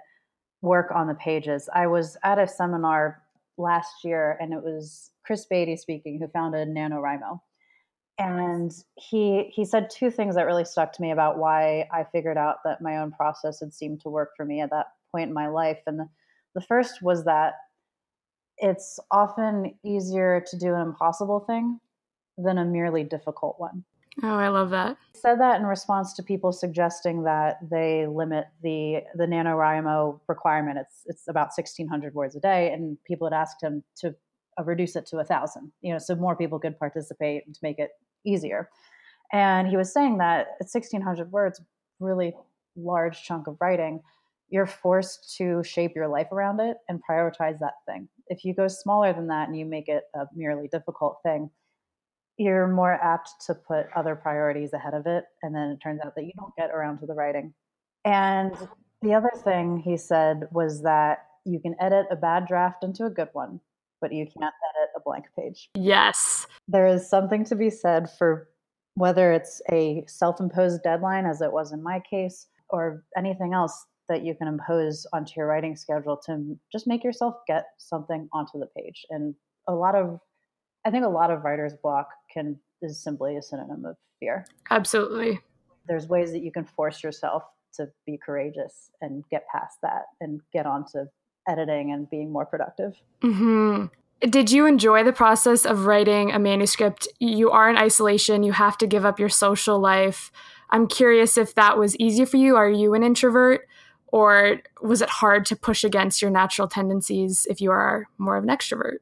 work 0.62 0.92
on 0.94 1.08
the 1.08 1.14
pages. 1.16 1.70
I 1.74 1.88
was 1.88 2.18
at 2.24 2.40
a 2.40 2.48
seminar 2.48 3.22
last 3.58 4.04
year 4.04 4.38
and 4.40 4.54
it 4.54 4.64
was 4.64 5.12
Chris 5.26 5.46
Baty 5.46 5.78
speaking, 5.78 6.20
who 6.20 6.28
founded 6.28 6.70
NaNoWriMo. 6.70 7.40
And 8.20 8.72
he 8.96 9.52
he 9.54 9.64
said 9.64 9.92
two 9.92 10.10
things 10.10 10.34
that 10.36 10.48
really 10.48 10.66
stuck 10.66 10.92
to 10.94 11.02
me 11.04 11.12
about 11.12 11.38
why 11.38 11.88
I 11.94 12.04
figured 12.12 12.38
out 12.38 12.58
that 12.66 12.82
my 12.82 12.98
own 12.98 13.12
process 13.12 13.60
had 13.60 13.74
seemed 13.74 14.02
to 14.02 14.10
work 14.10 14.32
for 14.36 14.44
me 14.44 14.60
at 14.62 14.72
that 14.72 14.88
point 15.12 15.28
in 15.28 15.36
my 15.36 15.48
life. 15.50 15.78
And 15.86 16.00
the, 16.00 16.10
the 16.58 16.62
first 16.62 17.04
was 17.04 17.24
that 17.26 17.54
it's 18.58 19.00
often 19.12 19.76
easier 19.86 20.44
to 20.50 20.58
do 20.58 20.74
an 20.74 20.82
impossible 20.82 21.40
thing 21.40 21.80
than 22.36 22.58
a 22.58 22.66
merely 22.66 23.04
difficult 23.04 23.60
one. 23.60 23.84
Oh, 24.24 24.36
I 24.36 24.48
love 24.48 24.72
that. 24.72 24.98
He 25.14 25.20
said 25.20 25.40
that 25.40 25.60
in 25.60 25.68
response 25.68 26.14
to 26.14 26.24
people 26.24 26.52
suggesting 26.52 27.26
that 27.26 27.60
they 27.70 28.08
limit 28.08 28.48
the 28.64 29.02
the 29.14 29.26
NaNoWriMo 29.26 30.20
requirement. 30.28 30.80
It's 30.80 31.04
it's 31.06 31.28
about 31.28 31.50
1600 31.56 32.16
words 32.16 32.36
a 32.36 32.40
day 32.40 32.74
and 32.74 32.98
people 33.04 33.28
had 33.28 33.40
asked 33.40 33.62
him 33.62 33.84
to 33.98 34.16
uh, 34.60 34.64
reduce 34.64 34.96
it 34.96 35.06
to 35.08 35.20
a 35.20 35.24
thousand, 35.24 35.72
you 35.82 35.94
know, 35.94 36.00
so 36.00 36.16
more 36.16 36.36
people 36.36 36.58
could 36.58 36.80
participate 36.80 37.46
and 37.46 37.54
to 37.54 37.60
make 37.62 37.78
it 37.78 37.92
easier. 38.26 38.72
And 39.32 39.68
he 39.68 39.78
was 39.78 39.94
saying 39.94 40.18
that 40.18 40.48
at 40.60 40.68
1600 40.74 41.32
words, 41.32 41.62
really 42.00 42.34
large 42.76 43.22
chunk 43.22 43.46
of 43.46 43.58
writing, 43.62 44.02
you're 44.50 44.66
forced 44.66 45.36
to 45.38 45.64
shape 45.64 45.94
your 45.96 46.08
life 46.08 46.32
around 46.32 46.60
it 46.60 46.78
and 46.88 47.02
prioritize 47.10 47.60
that 47.60 47.74
thing. 47.86 48.08
If 48.28 48.46
you 48.46 48.54
go 48.54 48.68
smaller 48.68 49.14
than 49.14 49.28
that 49.28 49.48
and 49.48 49.58
you 49.58 49.66
make 49.66 49.90
it 49.90 50.04
a 50.16 50.26
merely 50.36 50.68
difficult 50.68 51.18
thing, 51.24 51.50
you're 52.38 52.68
more 52.68 52.94
apt 52.94 53.30
to 53.48 53.56
put 53.56 53.88
other 53.96 54.16
priorities 54.16 54.74
ahead 54.74 54.94
of 54.94 55.06
it. 55.08 55.26
And 55.44 55.54
then 55.56 55.72
it 55.72 55.80
turns 55.82 56.02
out 56.06 56.16
that 56.16 56.26
you 56.26 56.32
don't 56.38 56.56
get 56.58 56.70
around 56.70 57.00
to 57.00 57.06
the 57.06 57.14
writing. 57.14 57.54
And 58.06 58.56
the 59.02 59.14
other 59.14 59.32
thing 59.44 59.80
he 59.84 59.98
said 59.98 60.48
was 60.52 60.84
that 60.84 61.26
you 61.46 61.60
can 61.60 61.76
edit 61.80 62.06
a 62.12 62.16
bad 62.16 62.48
draft 62.48 62.84
into 62.84 63.06
a 63.06 63.10
good 63.10 63.30
one, 63.34 63.60
but 64.02 64.14
you 64.14 64.26
can't 64.26 64.54
edit 64.70 64.90
a 64.96 65.00
blank 65.04 65.26
page. 65.38 65.70
Yes. 65.76 66.46
There 66.68 66.88
is 66.88 67.10
something 67.10 67.44
to 67.46 67.56
be 67.56 67.70
said 67.70 68.10
for 68.18 68.48
whether 68.96 69.32
it's 69.32 69.62
a 69.72 70.04
self 70.08 70.40
imposed 70.40 70.84
deadline, 70.84 71.26
as 71.26 71.42
it 71.42 71.52
was 71.52 71.72
in 71.72 71.84
my 71.84 72.02
case, 72.10 72.48
or 72.70 73.04
anything 73.18 73.54
else 73.54 73.86
that 74.10 74.24
you 74.24 74.36
can 74.36 74.48
impose 74.48 75.06
onto 75.14 75.34
your 75.38 75.48
writing 75.48 75.76
schedule 75.76 76.18
to 76.26 76.58
just 76.72 76.88
make 76.88 77.04
yourself 77.04 77.36
get 77.48 77.66
something 77.78 78.30
onto 78.34 78.60
the 78.60 78.68
page. 78.78 79.06
And 79.10 79.36
a 79.68 79.74
lot 79.74 79.96
of, 79.96 80.20
I 80.86 80.92
think 80.92 81.06
a 81.06 81.10
lot 81.10 81.32
of 81.32 81.44
writer's 81.44 81.74
block 81.82 82.10
can 82.34 82.60
is 82.82 83.02
simply 83.04 83.38
a 83.38 83.42
synonym 83.42 83.86
of 83.86 83.96
fear. 84.20 84.46
Absolutely. 84.70 85.40
There's 85.88 86.08
ways 86.08 86.32
that 86.32 86.44
you 86.44 86.52
can 86.52 86.66
force 86.66 87.04
yourself 87.04 87.44
to 87.76 87.90
be 88.06 88.18
courageous 88.24 88.92
and 89.02 89.24
get 89.30 89.46
past 89.52 89.78
that 89.84 90.04
and 90.22 90.42
get 90.54 90.66
onto 90.66 91.06
editing 91.48 91.92
and 91.92 92.10
being 92.10 92.32
more 92.32 92.46
productive. 92.46 92.94
Mm-hmm. 93.22 93.86
Did 94.30 94.52
you 94.52 94.66
enjoy 94.66 95.04
the 95.04 95.14
process 95.14 95.66
of 95.66 95.86
writing 95.86 96.32
a 96.32 96.40
manuscript? 96.40 97.08
You 97.20 97.52
are 97.52 97.70
in 97.70 97.78
isolation, 97.78 98.44
you 98.44 98.52
have 98.52 98.78
to 98.80 98.88
give 98.88 99.06
up 99.06 99.20
your 99.20 99.30
social 99.30 99.80
life. 99.80 100.32
I'm 100.70 100.88
curious 100.88 101.38
if 101.38 101.56
that 101.56 101.78
was 101.78 101.96
easy 101.98 102.26
for 102.26 102.38
you. 102.38 102.56
Are 102.56 102.70
you 102.70 102.94
an 102.94 103.04
introvert? 103.04 103.67
Or 104.08 104.62
was 104.82 105.02
it 105.02 105.10
hard 105.10 105.46
to 105.48 105.56
push 105.56 105.84
against 105.84 106.22
your 106.22 106.32
natural 106.32 106.68
tendencies 106.68 107.46
if 107.50 107.60
you 107.60 107.72
are 107.72 108.08
more 108.18 108.38
of 108.38 108.44
an 108.44 108.50
extrovert? 108.50 108.98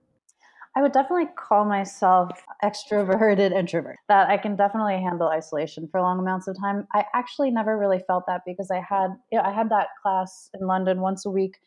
I 0.77 0.81
would 0.81 0.91
definitely 0.91 1.27
call 1.37 1.63
myself 1.63 2.43
extroverted 2.61 3.53
introvert. 3.53 3.97
That 4.09 4.29
I 4.29 4.37
can 4.37 4.57
definitely 4.57 4.95
handle 5.01 5.29
isolation 5.29 5.87
for 5.87 6.01
long 6.01 6.19
amounts 6.19 6.47
of 6.47 6.57
time. 6.59 6.85
I 6.93 7.05
actually 7.13 7.49
never 7.49 7.77
really 7.77 8.03
felt 8.05 8.25
that 8.27 8.41
because 8.45 8.69
I 8.71 8.81
had 8.81 9.15
you 9.31 9.37
know, 9.37 9.45
I 9.45 9.53
had 9.53 9.69
that 9.69 9.87
class 10.01 10.49
in 10.59 10.67
London 10.67 10.99
once 10.99 11.25
a 11.25 11.29
week 11.29 11.57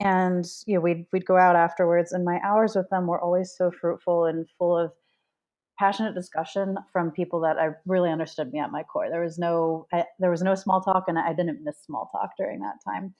and 0.00 0.46
you 0.66 0.74
know 0.74 0.80
we'd 0.80 1.06
we'd 1.12 1.26
go 1.26 1.36
out 1.36 1.56
afterwards 1.56 2.12
and 2.12 2.24
my 2.24 2.40
hours 2.44 2.74
with 2.76 2.88
them 2.90 3.06
were 3.06 3.20
always 3.20 3.52
so 3.56 3.70
fruitful 3.70 4.26
and 4.26 4.46
full 4.58 4.76
of 4.76 4.92
passionate 5.78 6.14
discussion 6.14 6.76
from 6.92 7.10
people 7.10 7.40
that 7.40 7.58
I 7.58 7.70
really 7.86 8.10
understood 8.10 8.52
me 8.52 8.58
at 8.58 8.72
my 8.72 8.82
core. 8.82 9.08
There 9.10 9.22
was 9.22 9.38
no 9.38 9.86
I, 9.92 10.04
there 10.18 10.30
was 10.30 10.42
no 10.42 10.54
small 10.54 10.80
talk, 10.80 11.04
and 11.08 11.18
I 11.18 11.32
didn't 11.32 11.64
miss 11.64 11.78
small 11.84 12.10
talk 12.12 12.30
during 12.36 12.60
that 12.60 12.76
time. 12.84 13.14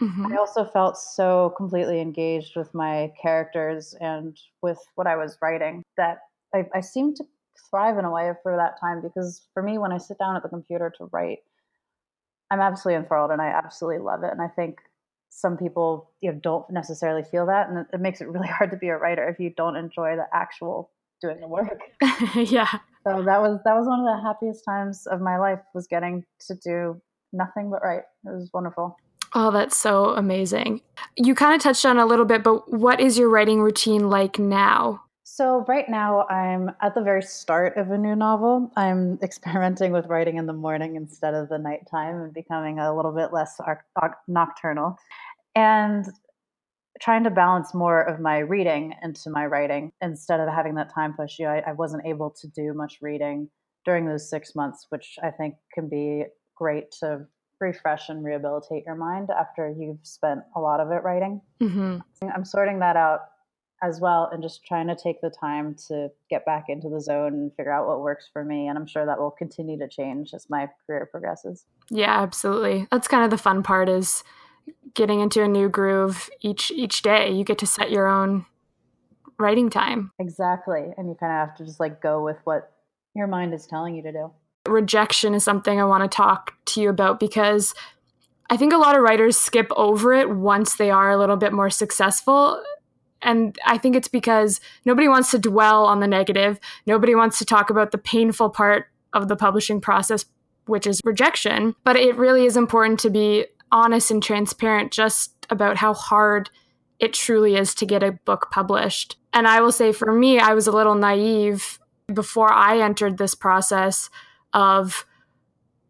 Mm-hmm. 0.00 0.32
I 0.32 0.36
also 0.36 0.64
felt 0.64 0.96
so 0.96 1.52
completely 1.56 2.00
engaged 2.00 2.56
with 2.56 2.72
my 2.72 3.12
characters 3.20 3.94
and 4.00 4.38
with 4.62 4.78
what 4.94 5.06
I 5.06 5.16
was 5.16 5.36
writing 5.42 5.82
that 5.98 6.20
I, 6.54 6.66
I 6.74 6.80
seemed 6.80 7.16
to 7.16 7.24
thrive 7.70 7.98
in 7.98 8.06
a 8.06 8.10
way 8.10 8.32
for 8.42 8.56
that 8.56 8.80
time 8.80 9.02
because 9.02 9.46
for 9.52 9.62
me, 9.62 9.76
when 9.76 9.92
I 9.92 9.98
sit 9.98 10.18
down 10.18 10.36
at 10.36 10.42
the 10.42 10.48
computer 10.48 10.90
to 10.96 11.04
write, 11.12 11.40
I'm 12.50 12.60
absolutely 12.60 13.02
enthralled 13.02 13.30
and 13.30 13.42
I 13.42 13.48
absolutely 13.48 14.02
love 14.02 14.24
it. 14.24 14.32
And 14.32 14.40
I 14.40 14.48
think 14.48 14.78
some 15.28 15.56
people 15.56 16.10
you 16.20 16.32
know 16.32 16.38
don't 16.38 16.68
necessarily 16.70 17.22
feel 17.22 17.46
that, 17.46 17.68
and 17.68 17.78
it, 17.78 17.86
it 17.92 18.00
makes 18.00 18.20
it 18.20 18.28
really 18.28 18.48
hard 18.58 18.70
to 18.70 18.76
be 18.76 18.88
a 18.88 18.96
writer 18.96 19.28
if 19.28 19.38
you 19.38 19.50
don't 19.50 19.76
enjoy 19.76 20.16
the 20.16 20.26
actual 20.32 20.90
doing 21.20 21.40
the 21.40 21.48
work. 21.48 21.78
yeah. 22.34 22.68
So 23.04 23.22
that 23.22 23.40
was 23.40 23.60
that 23.64 23.74
was 23.74 23.86
one 23.86 24.00
of 24.00 24.06
the 24.06 24.22
happiest 24.22 24.64
times 24.64 25.06
of 25.06 25.20
my 25.20 25.38
life 25.38 25.60
was 25.74 25.86
getting 25.86 26.24
to 26.46 26.54
do 26.54 27.00
nothing 27.32 27.70
but 27.70 27.82
write. 27.82 28.02
It 28.24 28.30
was 28.30 28.50
wonderful. 28.52 28.96
Oh, 29.32 29.50
that's 29.50 29.76
so 29.76 30.06
amazing. 30.16 30.80
You 31.16 31.34
kind 31.34 31.54
of 31.54 31.62
touched 31.62 31.86
on 31.86 31.98
a 31.98 32.06
little 32.06 32.24
bit, 32.24 32.42
but 32.42 32.72
what 32.72 33.00
is 33.00 33.16
your 33.16 33.28
writing 33.28 33.60
routine 33.60 34.10
like 34.10 34.38
now? 34.38 35.02
So, 35.22 35.64
right 35.68 35.88
now, 35.88 36.26
I'm 36.26 36.72
at 36.82 36.96
the 36.96 37.02
very 37.02 37.22
start 37.22 37.76
of 37.76 37.92
a 37.92 37.96
new 37.96 38.16
novel. 38.16 38.72
I'm 38.76 39.18
experimenting 39.22 39.92
with 39.92 40.06
writing 40.06 40.36
in 40.36 40.46
the 40.46 40.52
morning 40.52 40.96
instead 40.96 41.34
of 41.34 41.48
the 41.48 41.58
nighttime 41.58 42.20
and 42.20 42.34
becoming 42.34 42.80
a 42.80 42.94
little 42.94 43.12
bit 43.12 43.32
less 43.32 43.60
nocturnal. 44.26 44.98
And 45.54 46.06
trying 47.00 47.24
to 47.24 47.30
balance 47.30 47.74
more 47.74 48.02
of 48.02 48.20
my 48.20 48.38
reading 48.38 48.94
into 49.02 49.30
my 49.30 49.46
writing 49.46 49.92
instead 50.02 50.40
of 50.40 50.48
having 50.48 50.74
that 50.74 50.92
time 50.94 51.14
push. 51.14 51.38
You 51.38 51.46
know, 51.46 51.52
I, 51.52 51.70
I 51.70 51.72
wasn't 51.72 52.06
able 52.06 52.30
to 52.30 52.48
do 52.48 52.74
much 52.74 52.98
reading 53.00 53.48
during 53.84 54.06
those 54.06 54.28
six 54.28 54.54
months, 54.54 54.86
which 54.90 55.16
I 55.22 55.30
think 55.30 55.54
can 55.72 55.88
be 55.88 56.24
great 56.54 56.90
to 57.00 57.26
refresh 57.60 58.08
and 58.08 58.24
rehabilitate 58.24 58.84
your 58.86 58.94
mind 58.94 59.30
after 59.30 59.74
you've 59.78 59.98
spent 60.02 60.40
a 60.56 60.60
lot 60.60 60.80
of 60.80 60.90
it 60.90 61.02
writing. 61.02 61.40
Mm-hmm. 61.60 61.98
I'm 62.34 62.44
sorting 62.44 62.78
that 62.80 62.96
out 62.96 63.20
as 63.82 63.98
well 63.98 64.28
and 64.30 64.42
just 64.42 64.64
trying 64.66 64.86
to 64.88 64.94
take 64.94 65.20
the 65.22 65.30
time 65.30 65.74
to 65.88 66.08
get 66.28 66.44
back 66.44 66.64
into 66.68 66.90
the 66.90 67.00
zone 67.00 67.32
and 67.32 67.52
figure 67.56 67.72
out 67.72 67.86
what 67.86 68.00
works 68.00 68.28
for 68.30 68.44
me. 68.44 68.68
And 68.68 68.76
I'm 68.76 68.86
sure 68.86 69.06
that 69.06 69.18
will 69.18 69.30
continue 69.30 69.78
to 69.78 69.88
change 69.88 70.34
as 70.34 70.48
my 70.50 70.68
career 70.86 71.08
progresses. 71.10 71.64
Yeah, 71.88 72.20
absolutely. 72.20 72.86
That's 72.90 73.08
kind 73.08 73.24
of 73.24 73.30
the 73.30 73.38
fun 73.38 73.62
part 73.62 73.88
is 73.88 74.22
getting 74.94 75.20
into 75.20 75.42
a 75.42 75.48
new 75.48 75.68
groove 75.68 76.30
each 76.40 76.70
each 76.70 77.02
day. 77.02 77.30
You 77.30 77.44
get 77.44 77.58
to 77.58 77.66
set 77.66 77.90
your 77.90 78.06
own 78.06 78.46
writing 79.38 79.70
time. 79.70 80.12
Exactly. 80.18 80.92
And 80.96 81.08
you 81.08 81.14
kind 81.14 81.32
of 81.32 81.48
have 81.48 81.56
to 81.56 81.64
just 81.64 81.80
like 81.80 82.00
go 82.02 82.22
with 82.22 82.36
what 82.44 82.72
your 83.14 83.26
mind 83.26 83.54
is 83.54 83.66
telling 83.66 83.94
you 83.94 84.02
to 84.02 84.12
do. 84.12 84.30
Rejection 84.68 85.34
is 85.34 85.42
something 85.42 85.80
I 85.80 85.84
want 85.84 86.10
to 86.10 86.14
talk 86.14 86.52
to 86.66 86.82
you 86.82 86.90
about 86.90 87.18
because 87.18 87.74
I 88.50 88.56
think 88.56 88.72
a 88.72 88.78
lot 88.78 88.96
of 88.96 89.02
writers 89.02 89.36
skip 89.36 89.68
over 89.76 90.12
it 90.12 90.30
once 90.30 90.76
they 90.76 90.90
are 90.90 91.10
a 91.10 91.16
little 91.16 91.36
bit 91.36 91.52
more 91.52 91.70
successful. 91.70 92.62
And 93.22 93.58
I 93.64 93.78
think 93.78 93.96
it's 93.96 94.08
because 94.08 94.60
nobody 94.84 95.08
wants 95.08 95.30
to 95.30 95.38
dwell 95.38 95.84
on 95.86 96.00
the 96.00 96.06
negative. 96.06 96.58
Nobody 96.86 97.14
wants 97.14 97.38
to 97.38 97.44
talk 97.44 97.70
about 97.70 97.90
the 97.90 97.98
painful 97.98 98.50
part 98.50 98.86
of 99.12 99.28
the 99.28 99.36
publishing 99.36 99.80
process 99.80 100.24
which 100.66 100.86
is 100.86 101.00
rejection. 101.04 101.74
But 101.84 101.96
it 101.96 102.16
really 102.16 102.46
is 102.46 102.56
important 102.56 103.00
to 103.00 103.10
be 103.10 103.46
honest 103.72 104.10
and 104.10 104.22
transparent 104.22 104.92
just 104.92 105.46
about 105.50 105.76
how 105.76 105.94
hard 105.94 106.50
it 106.98 107.12
truly 107.12 107.56
is 107.56 107.74
to 107.76 107.86
get 107.86 108.02
a 108.02 108.12
book 108.12 108.48
published. 108.50 109.16
And 109.32 109.48
I 109.48 109.60
will 109.60 109.72
say 109.72 109.92
for 109.92 110.12
me, 110.12 110.38
I 110.38 110.54
was 110.54 110.66
a 110.66 110.72
little 110.72 110.94
naive 110.94 111.78
before 112.12 112.52
I 112.52 112.80
entered 112.80 113.18
this 113.18 113.34
process 113.34 114.10
of 114.52 115.06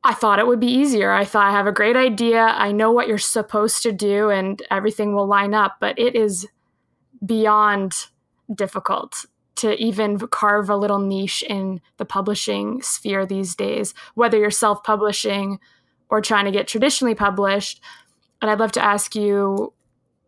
I 0.02 0.14
thought 0.14 0.38
it 0.38 0.46
would 0.46 0.60
be 0.60 0.66
easier. 0.66 1.12
I 1.12 1.24
thought 1.24 1.46
I 1.46 1.50
have 1.50 1.66
a 1.66 1.72
great 1.72 1.96
idea. 1.96 2.42
I 2.42 2.72
know 2.72 2.90
what 2.90 3.06
you're 3.06 3.18
supposed 3.18 3.82
to 3.82 3.92
do 3.92 4.30
and 4.30 4.62
everything 4.70 5.14
will 5.14 5.26
line 5.26 5.52
up, 5.52 5.76
but 5.78 5.98
it 5.98 6.14
is 6.14 6.46
beyond 7.24 7.92
difficult 8.54 9.26
to 9.56 9.74
even 9.76 10.18
carve 10.18 10.70
a 10.70 10.76
little 10.76 10.98
niche 10.98 11.44
in 11.46 11.82
the 11.98 12.06
publishing 12.06 12.80
sphere 12.80 13.26
these 13.26 13.54
days, 13.54 13.92
whether 14.14 14.38
you're 14.38 14.50
self 14.50 14.82
publishing 14.82 15.58
or 16.10 16.20
trying 16.20 16.44
to 16.44 16.50
get 16.50 16.68
traditionally 16.68 17.14
published. 17.14 17.80
And 18.42 18.50
I'd 18.50 18.60
love 18.60 18.72
to 18.72 18.84
ask 18.84 19.14
you 19.14 19.72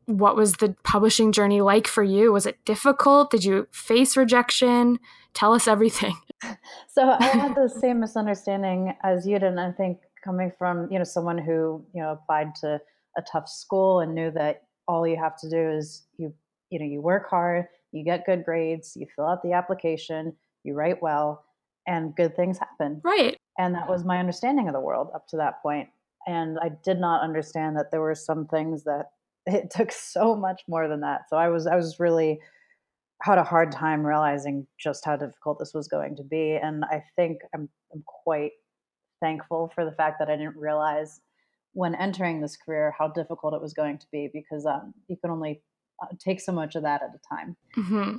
what 0.07 0.37
was 0.37 0.55
the 0.55 0.75
publishing 0.83 1.33
journey 1.33 1.61
like 1.61 1.87
for 1.87 2.03
you? 2.03 2.33
Was 2.33 2.47
it 2.47 2.65
difficult? 2.65 3.31
Did 3.31 3.45
you 3.45 3.69
face 3.71 4.17
rejection? 4.17 4.99
Tell 5.35 5.53
us 5.53 5.69
everything. 5.69 6.17
So 6.89 7.09
I 7.09 7.25
had 7.25 7.55
the 7.55 7.69
same 7.69 8.01
misunderstanding 8.01 8.95
as 9.05 9.27
you 9.27 9.39
did, 9.39 9.47
and 9.49 9.61
I 9.61 9.71
think 9.71 9.99
coming 10.25 10.53
from 10.59 10.91
you 10.91 10.99
know 10.99 11.05
someone 11.05 11.39
who 11.39 11.85
you 11.95 12.03
know 12.03 12.11
applied 12.11 12.57
to 12.57 12.81
a 13.17 13.23
tough 13.23 13.49
school 13.49 14.01
and 14.01 14.13
knew 14.13 14.33
that 14.33 14.65
all 14.89 15.07
you 15.07 15.17
have 15.17 15.37
to 15.39 15.49
do 15.49 15.71
is 15.71 16.05
you 16.19 16.35
you 16.71 16.81
know 16.81 16.85
you 16.85 17.01
work 17.01 17.31
hard, 17.31 17.67
you 17.93 18.05
get 18.05 18.27
good 18.27 18.45
grades, 18.45 18.97
you 18.97 19.07
fill 19.15 19.27
out 19.27 19.43
the 19.45 19.53
application, 19.53 20.35
you 20.65 20.75
write 20.75 21.01
well, 21.01 21.45
and 21.87 22.15
good 22.17 22.35
things 22.35 22.59
happen. 22.59 23.01
Right. 23.05 23.39
And 23.59 23.75
that 23.75 23.89
was 23.89 24.05
my 24.05 24.19
understanding 24.19 24.69
of 24.69 24.75
the 24.75 24.81
world 24.81 25.09
up 25.15 25.27
to 25.29 25.37
that 25.37 25.63
point. 25.63 25.89
And 26.27 26.59
I 26.61 26.71
did 26.85 26.99
not 26.99 27.23
understand 27.23 27.77
that 27.77 27.91
there 27.91 28.01
were 28.01 28.15
some 28.15 28.47
things 28.47 28.85
that 28.85 29.07
it 29.47 29.71
took 29.71 29.93
so 29.93 30.37
much 30.37 30.63
more 30.69 30.89
than 30.89 31.01
that. 31.01 31.23
So 31.29 31.37
I 31.37 31.49
was 31.49 31.67
I 31.67 31.77
was 31.77 31.99
really 31.99 32.41
had 33.23 33.39
a 33.39 33.45
hard 33.45 33.71
time 33.71 34.05
realizing 34.05 34.67
just 34.79 35.05
how 35.05 35.17
difficult 35.17 35.59
this 35.59 35.73
was 35.75 35.87
going 35.87 36.17
to 36.17 36.25
be. 36.25 36.59
And 36.61 36.85
I 36.85 37.05
think 37.15 37.39
I'm, 37.55 37.69
I'm 37.93 38.03
quite 38.25 38.51
thankful 39.21 39.71
for 39.75 39.85
the 39.85 39.93
fact 39.93 40.19
that 40.19 40.29
I 40.29 40.37
didn't 40.37 40.57
realize 40.57 41.21
when 41.73 41.95
entering 41.95 42.41
this 42.41 42.57
career 42.57 42.95
how 42.99 43.09
difficult 43.09 43.55
it 43.55 43.63
was 43.63 43.75
going 43.75 43.99
to 43.99 44.07
be 44.13 44.29
because 44.33 44.67
um, 44.67 44.93
you 45.09 45.17
can 45.17 45.31
only 45.31 45.63
uh, 46.03 46.09
take 46.19 46.41
so 46.41 46.53
much 46.53 46.75
of 46.75 46.83
that 46.83 47.01
at 47.03 47.11
a 47.11 47.35
time. 47.35 47.57
Mm-hmm. 47.77 48.17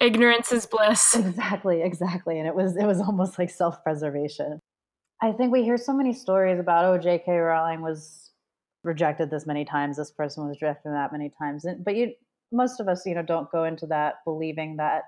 Ignorance 0.00 0.52
is 0.52 0.66
bliss. 0.66 1.14
Exactly, 1.16 1.82
exactly. 1.82 2.38
And 2.38 2.46
it 2.46 2.54
was 2.54 2.76
it 2.76 2.86
was 2.86 3.00
almost 3.00 3.38
like 3.38 3.50
self 3.50 3.82
preservation. 3.82 4.60
I 5.20 5.32
think 5.32 5.50
we 5.52 5.64
hear 5.64 5.76
so 5.76 5.92
many 5.92 6.12
stories 6.12 6.60
about 6.60 6.84
oh 6.84 6.98
J.K. 6.98 7.32
Rowling 7.32 7.82
was 7.82 8.30
rejected 8.84 9.30
this 9.30 9.46
many 9.46 9.64
times, 9.64 9.96
this 9.96 10.12
person 10.12 10.46
was 10.46 10.56
rejected 10.60 10.90
that 10.92 11.12
many 11.12 11.32
times, 11.38 11.64
and, 11.64 11.84
but 11.84 11.96
you 11.96 12.12
most 12.52 12.80
of 12.80 12.88
us, 12.88 13.04
you 13.04 13.14
know, 13.14 13.22
don't 13.22 13.50
go 13.50 13.64
into 13.64 13.86
that 13.86 14.16
believing 14.24 14.76
that 14.76 15.02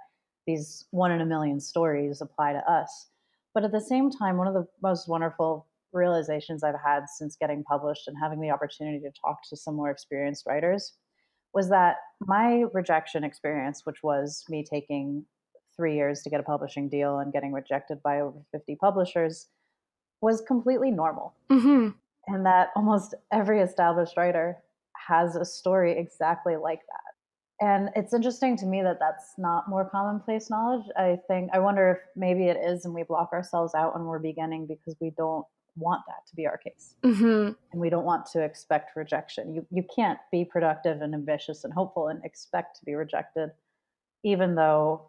these 0.47 0.87
one 0.91 1.13
in 1.13 1.21
a 1.21 1.27
million 1.27 1.61
stories 1.61 2.21
apply 2.21 2.53
to 2.53 2.71
us. 2.71 3.09
But 3.55 3.65
at 3.65 3.73
the 3.73 3.81
same 3.81 4.11
time, 4.11 4.37
one 4.37 4.47
of 4.49 4.55
the 4.55 4.67
most 4.83 5.09
wonderful 5.09 5.67
realizations 5.93 6.63
I've 6.63 6.75
had 6.85 7.05
since 7.09 7.37
getting 7.37 7.65
published 7.65 8.09
and 8.09 8.17
having 8.21 8.41
the 8.41 8.51
opportunity 8.51 9.01
to 9.01 9.11
talk 9.21 9.39
to 9.49 9.57
some 9.57 9.77
more 9.77 9.91
experienced 9.91 10.45
writers 10.47 10.95
was 11.53 11.69
that 11.71 11.97
my 12.21 12.65
rejection 12.73 13.25
experience, 13.25 13.83
which 13.85 14.03
was 14.03 14.45
me 14.49 14.65
taking 14.69 15.25
three 15.77 15.97
years 15.97 16.23
to 16.23 16.31
get 16.31 16.41
a 16.41 16.45
publishing 16.45 16.89
deal 16.89 17.19
and 17.19 17.33
getting 17.33 17.53
rejected 17.53 18.03
by 18.03 18.21
over 18.21 18.39
50 18.53 18.77
publishers, 18.77 19.47
was 20.21 20.43
completely 20.43 20.91
normal. 20.91 21.35
Mm-hmm. 21.51 21.89
And 22.27 22.47
that 22.47 22.69
almost 22.77 23.15
every 23.33 23.61
established 23.61 24.17
writer 24.17 24.59
has 25.09 25.35
a 25.37 25.45
story 25.45 25.99
exactly 25.99 26.57
like 26.57 26.81
that 26.81 27.11
and 27.61 27.91
it's 27.95 28.15
interesting 28.15 28.57
to 28.57 28.67
me 28.67 28.83
that 28.83 28.99
that's 28.99 29.35
not 29.37 29.69
more 29.69 29.89
commonplace 29.89 30.51
knowledge 30.51 30.85
i 30.97 31.19
think 31.29 31.51
i 31.53 31.59
wonder 31.59 31.91
if 31.91 31.99
maybe 32.17 32.47
it 32.49 32.57
is 32.57 32.85
and 32.85 32.95
we 32.95 33.03
block 33.03 33.31
ourselves 33.33 33.75
out 33.75 33.95
when 33.95 34.05
we're 34.05 34.19
beginning 34.19 34.67
because 34.67 34.97
we 35.01 35.13
don't 35.17 35.45
want 35.81 36.03
that 36.07 36.27
to 36.29 36.37
be 36.37 36.47
our 36.47 36.59
case. 36.59 36.95
Mm-hmm. 37.03 37.53
and 37.73 37.81
we 37.81 37.91
don't 37.91 38.05
want 38.05 38.27
to 38.27 38.43
expect 38.43 38.95
rejection. 38.97 39.55
You, 39.55 39.67
you 39.71 39.85
can't 39.95 40.19
be 40.31 40.45
productive 40.45 41.01
and 41.01 41.15
ambitious 41.15 41.65
and 41.65 41.73
hopeful 41.73 42.09
and 42.09 42.25
expect 42.25 42.79
to 42.79 42.85
be 42.85 42.95
rejected 42.95 43.51
even 44.23 44.55
though 44.55 45.03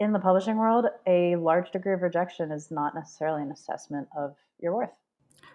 in 0.00 0.12
the 0.12 0.18
publishing 0.18 0.56
world 0.56 0.86
a 1.06 1.36
large 1.36 1.70
degree 1.70 1.92
of 1.92 2.02
rejection 2.02 2.52
is 2.52 2.70
not 2.70 2.94
necessarily 2.94 3.42
an 3.42 3.50
assessment 3.50 4.08
of 4.16 4.34
your 4.60 4.74
worth. 4.74 4.90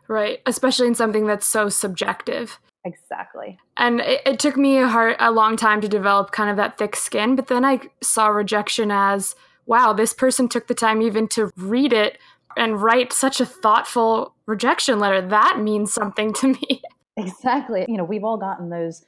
Right. 0.07 0.41
Especially 0.45 0.87
in 0.87 0.95
something 0.95 1.27
that's 1.27 1.45
so 1.45 1.69
subjective. 1.69 2.59
Exactly. 2.85 3.57
And 3.77 4.01
it, 4.01 4.21
it, 4.25 4.39
took 4.39 4.57
me 4.57 4.77
a 4.77 4.89
hard, 4.89 5.15
a 5.19 5.31
long 5.31 5.55
time 5.55 5.79
to 5.79 5.87
develop 5.87 6.31
kind 6.31 6.49
of 6.49 6.57
that 6.57 6.77
thick 6.77 6.97
skin, 6.97 7.37
but 7.37 7.47
then 7.47 7.63
I 7.63 7.79
saw 8.01 8.27
rejection 8.27 8.91
as, 8.91 9.35
wow, 9.65 9.93
this 9.93 10.13
person 10.13 10.49
took 10.49 10.67
the 10.67 10.73
time 10.73 11.01
even 11.01 11.29
to 11.29 11.51
read 11.55 11.93
it 11.93 12.17
and 12.57 12.81
write 12.81 13.13
such 13.13 13.39
a 13.39 13.45
thoughtful 13.45 14.33
rejection 14.45 14.99
letter. 14.99 15.21
That 15.21 15.59
means 15.59 15.93
something 15.93 16.33
to 16.33 16.47
me. 16.47 16.81
Exactly. 17.15 17.85
You 17.87 17.97
know, 17.97 18.03
we've 18.03 18.23
all 18.23 18.37
gotten 18.37 18.71
those 18.71 19.05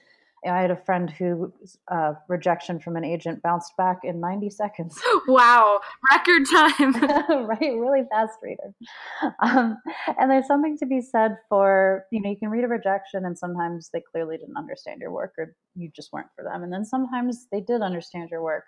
I 0.49 0.61
had 0.61 0.71
a 0.71 0.75
friend 0.75 1.09
who 1.09 1.51
uh, 1.89 2.13
rejection 2.27 2.79
from 2.79 2.95
an 2.95 3.03
agent 3.03 3.41
bounced 3.41 3.75
back 3.77 3.99
in 4.03 4.19
90 4.19 4.49
seconds. 4.49 5.01
Wow, 5.27 5.79
record 6.11 6.43
time. 6.51 6.93
right, 7.47 7.59
really 7.59 8.03
fast 8.11 8.33
reader. 8.43 8.73
Um, 9.41 9.77
and 10.19 10.29
there's 10.29 10.45
something 10.45 10.77
to 10.77 10.85
be 10.85 11.01
said 11.01 11.37
for, 11.49 12.05
you 12.11 12.21
know, 12.21 12.29
you 12.29 12.37
can 12.37 12.49
read 12.49 12.63
a 12.63 12.67
rejection 12.67 13.25
and 13.25 13.37
sometimes 13.37 13.89
they 13.91 14.01
clearly 14.01 14.37
didn't 14.37 14.57
understand 14.57 15.01
your 15.01 15.11
work 15.11 15.33
or 15.37 15.55
you 15.75 15.89
just 15.95 16.13
weren't 16.13 16.27
for 16.35 16.43
them. 16.43 16.63
And 16.63 16.71
then 16.71 16.85
sometimes 16.85 17.47
they 17.51 17.59
did 17.59 17.81
understand 17.81 18.29
your 18.29 18.43
work. 18.43 18.65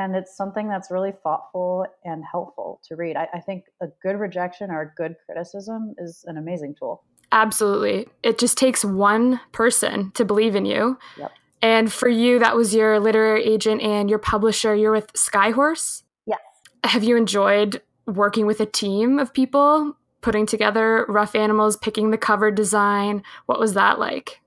And 0.00 0.16
it's 0.16 0.34
something 0.34 0.66
that's 0.66 0.90
really 0.90 1.12
thoughtful 1.22 1.84
and 2.04 2.24
helpful 2.30 2.80
to 2.88 2.96
read. 2.96 3.16
I, 3.16 3.28
I 3.34 3.40
think 3.40 3.64
a 3.82 3.88
good 4.02 4.18
rejection 4.18 4.70
or 4.70 4.80
a 4.80 4.94
good 4.96 5.14
criticism 5.26 5.94
is 5.98 6.24
an 6.26 6.38
amazing 6.38 6.74
tool. 6.78 7.04
Absolutely. 7.32 8.08
It 8.22 8.38
just 8.38 8.56
takes 8.56 8.82
one 8.82 9.40
person 9.52 10.10
to 10.12 10.24
believe 10.24 10.56
in 10.56 10.64
you. 10.64 10.98
Yep. 11.18 11.32
And 11.60 11.92
for 11.92 12.08
you, 12.08 12.38
that 12.38 12.56
was 12.56 12.74
your 12.74 12.98
literary 12.98 13.44
agent 13.44 13.82
and 13.82 14.08
your 14.08 14.18
publisher. 14.18 14.74
You're 14.74 14.92
with 14.92 15.12
Skyhorse? 15.12 16.02
Yes. 16.24 16.40
Have 16.84 17.04
you 17.04 17.16
enjoyed 17.16 17.82
working 18.06 18.46
with 18.46 18.60
a 18.60 18.66
team 18.66 19.18
of 19.18 19.34
people, 19.34 19.98
putting 20.22 20.46
together 20.46 21.04
rough 21.10 21.34
animals, 21.34 21.76
picking 21.76 22.10
the 22.10 22.18
cover 22.18 22.50
design? 22.50 23.22
What 23.44 23.60
was 23.60 23.74
that 23.74 23.98
like? 23.98 24.40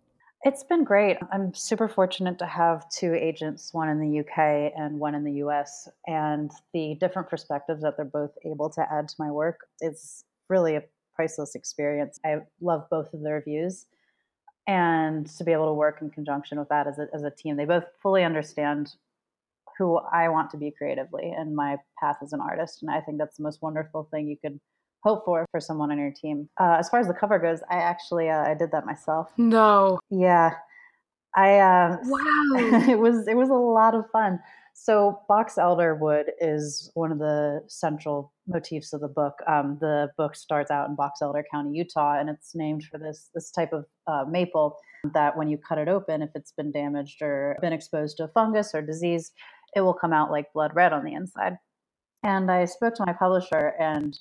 It's 0.46 0.64
been 0.64 0.84
great. 0.84 1.18
I'm 1.32 1.54
super 1.54 1.88
fortunate 1.88 2.38
to 2.40 2.46
have 2.46 2.90
two 2.90 3.14
agents, 3.14 3.74
one 3.74 3.88
in 3.88 4.00
the 4.02 4.20
UK 4.20 4.74
and 4.78 5.00
one 5.00 5.16
in 5.16 5.24
the 5.24 5.36
US. 5.46 5.88
And 6.06 6.52
the 6.74 6.96
different 7.00 7.30
perspectives 7.30 7.82
that 7.82 7.96
they're 7.96 8.04
both 8.06 8.32
able 8.46 8.70
to 8.72 8.82
add 8.92 9.08
to 9.08 9.16
my 9.18 9.32
work 9.32 9.62
is 9.80 10.26
really 10.50 10.76
a 10.76 10.84
priceless 11.16 11.56
experience. 11.56 12.20
I 12.26 12.40
love 12.60 12.90
both 12.90 13.14
of 13.14 13.22
their 13.22 13.42
views. 13.42 13.86
And 14.68 15.28
to 15.38 15.46
be 15.46 15.54
able 15.54 15.68
to 15.68 15.74
work 15.74 16.02
in 16.02 16.10
conjunction 16.10 16.60
with 16.60 16.68
that 16.68 16.88
as 16.88 17.00
a, 17.00 17.08
as 17.14 17.24
a 17.24 17.32
team, 17.32 17.56
they 17.56 17.66
both 17.66 17.86
fully 18.02 18.26
understand 18.26 18.94
who 19.78 19.98
I 19.98 20.28
want 20.28 20.52
to 20.52 20.58
be 20.58 20.72
creatively 20.72 21.32
and 21.32 21.56
my 21.56 21.78
path 21.98 22.18
as 22.22 22.34
an 22.34 22.42
artist. 22.42 22.82
And 22.82 22.92
I 22.92 23.00
think 23.00 23.18
that's 23.18 23.38
the 23.38 23.44
most 23.44 23.62
wonderful 23.62 24.10
thing 24.12 24.28
you 24.28 24.38
could 24.38 24.60
hope 25.04 25.26
for 25.26 25.46
for 25.52 25.60
someone 25.60 25.92
on 25.92 26.00
your 26.00 26.12
team. 26.12 26.50
Uh, 26.60 26.78
as 26.80 26.90
far 26.90 27.00
as 27.00 27.08
the 27.08 27.14
cover 27.14 27.40
goes, 27.40 27.60
I 27.70 27.76
actually 27.76 28.30
uh, 28.30 28.44
I 28.44 28.54
did 28.54 28.72
that 28.72 28.86
myself. 28.86 29.32
No. 29.38 30.00
Yeah. 30.10 30.52
I 31.36 31.60
uh, 31.60 31.98
wow. 32.04 32.90
it 32.90 33.00
was 33.00 33.28
it 33.28 33.36
was 33.36 33.50
a 33.50 33.54
lot 33.54 33.96
of 33.96 34.10
fun. 34.12 34.40
So, 34.76 35.22
box 35.28 35.60
elder 35.60 35.94
wood 35.94 36.32
is 36.42 36.90
one 36.96 37.12
of 37.12 37.20
the 37.20 37.64
central 37.68 38.34
motifs 38.48 38.92
of 38.92 39.02
the 39.02 39.08
book. 39.08 39.36
Um, 39.48 39.78
the 39.80 40.10
book 40.18 40.36
starts 40.36 40.72
out 40.72 40.90
in 40.90 40.96
Box 40.96 41.22
Elder 41.22 41.46
County, 41.52 41.78
Utah, 41.78 42.20
and 42.20 42.28
it's 42.28 42.56
named 42.56 42.84
for 42.86 42.98
this 42.98 43.30
this 43.36 43.52
type 43.52 43.72
of 43.72 43.86
uh, 44.08 44.26
maple 44.28 44.78
that 45.14 45.38
when 45.38 45.48
you 45.48 45.58
cut 45.58 45.78
it 45.78 45.88
open, 45.88 46.22
if 46.22 46.32
it's 46.34 46.54
been 46.54 46.72
damaged 46.72 47.22
or 47.22 47.56
been 47.62 47.74
exposed 47.74 48.18
to 48.18 48.24
a 48.24 48.28
fungus 48.30 48.74
or 48.74 48.82
disease, 48.82 49.32
it 49.76 49.82
will 49.82 49.94
come 49.94 50.14
out 50.14 50.32
like 50.32 50.52
blood 50.54 50.72
red 50.74 50.92
on 50.92 51.04
the 51.04 51.14
inside. 51.14 51.58
And 52.24 52.50
I 52.50 52.66
spoke 52.66 52.96
to 52.96 53.06
my 53.06 53.14
publisher 53.14 53.74
and 53.80 54.18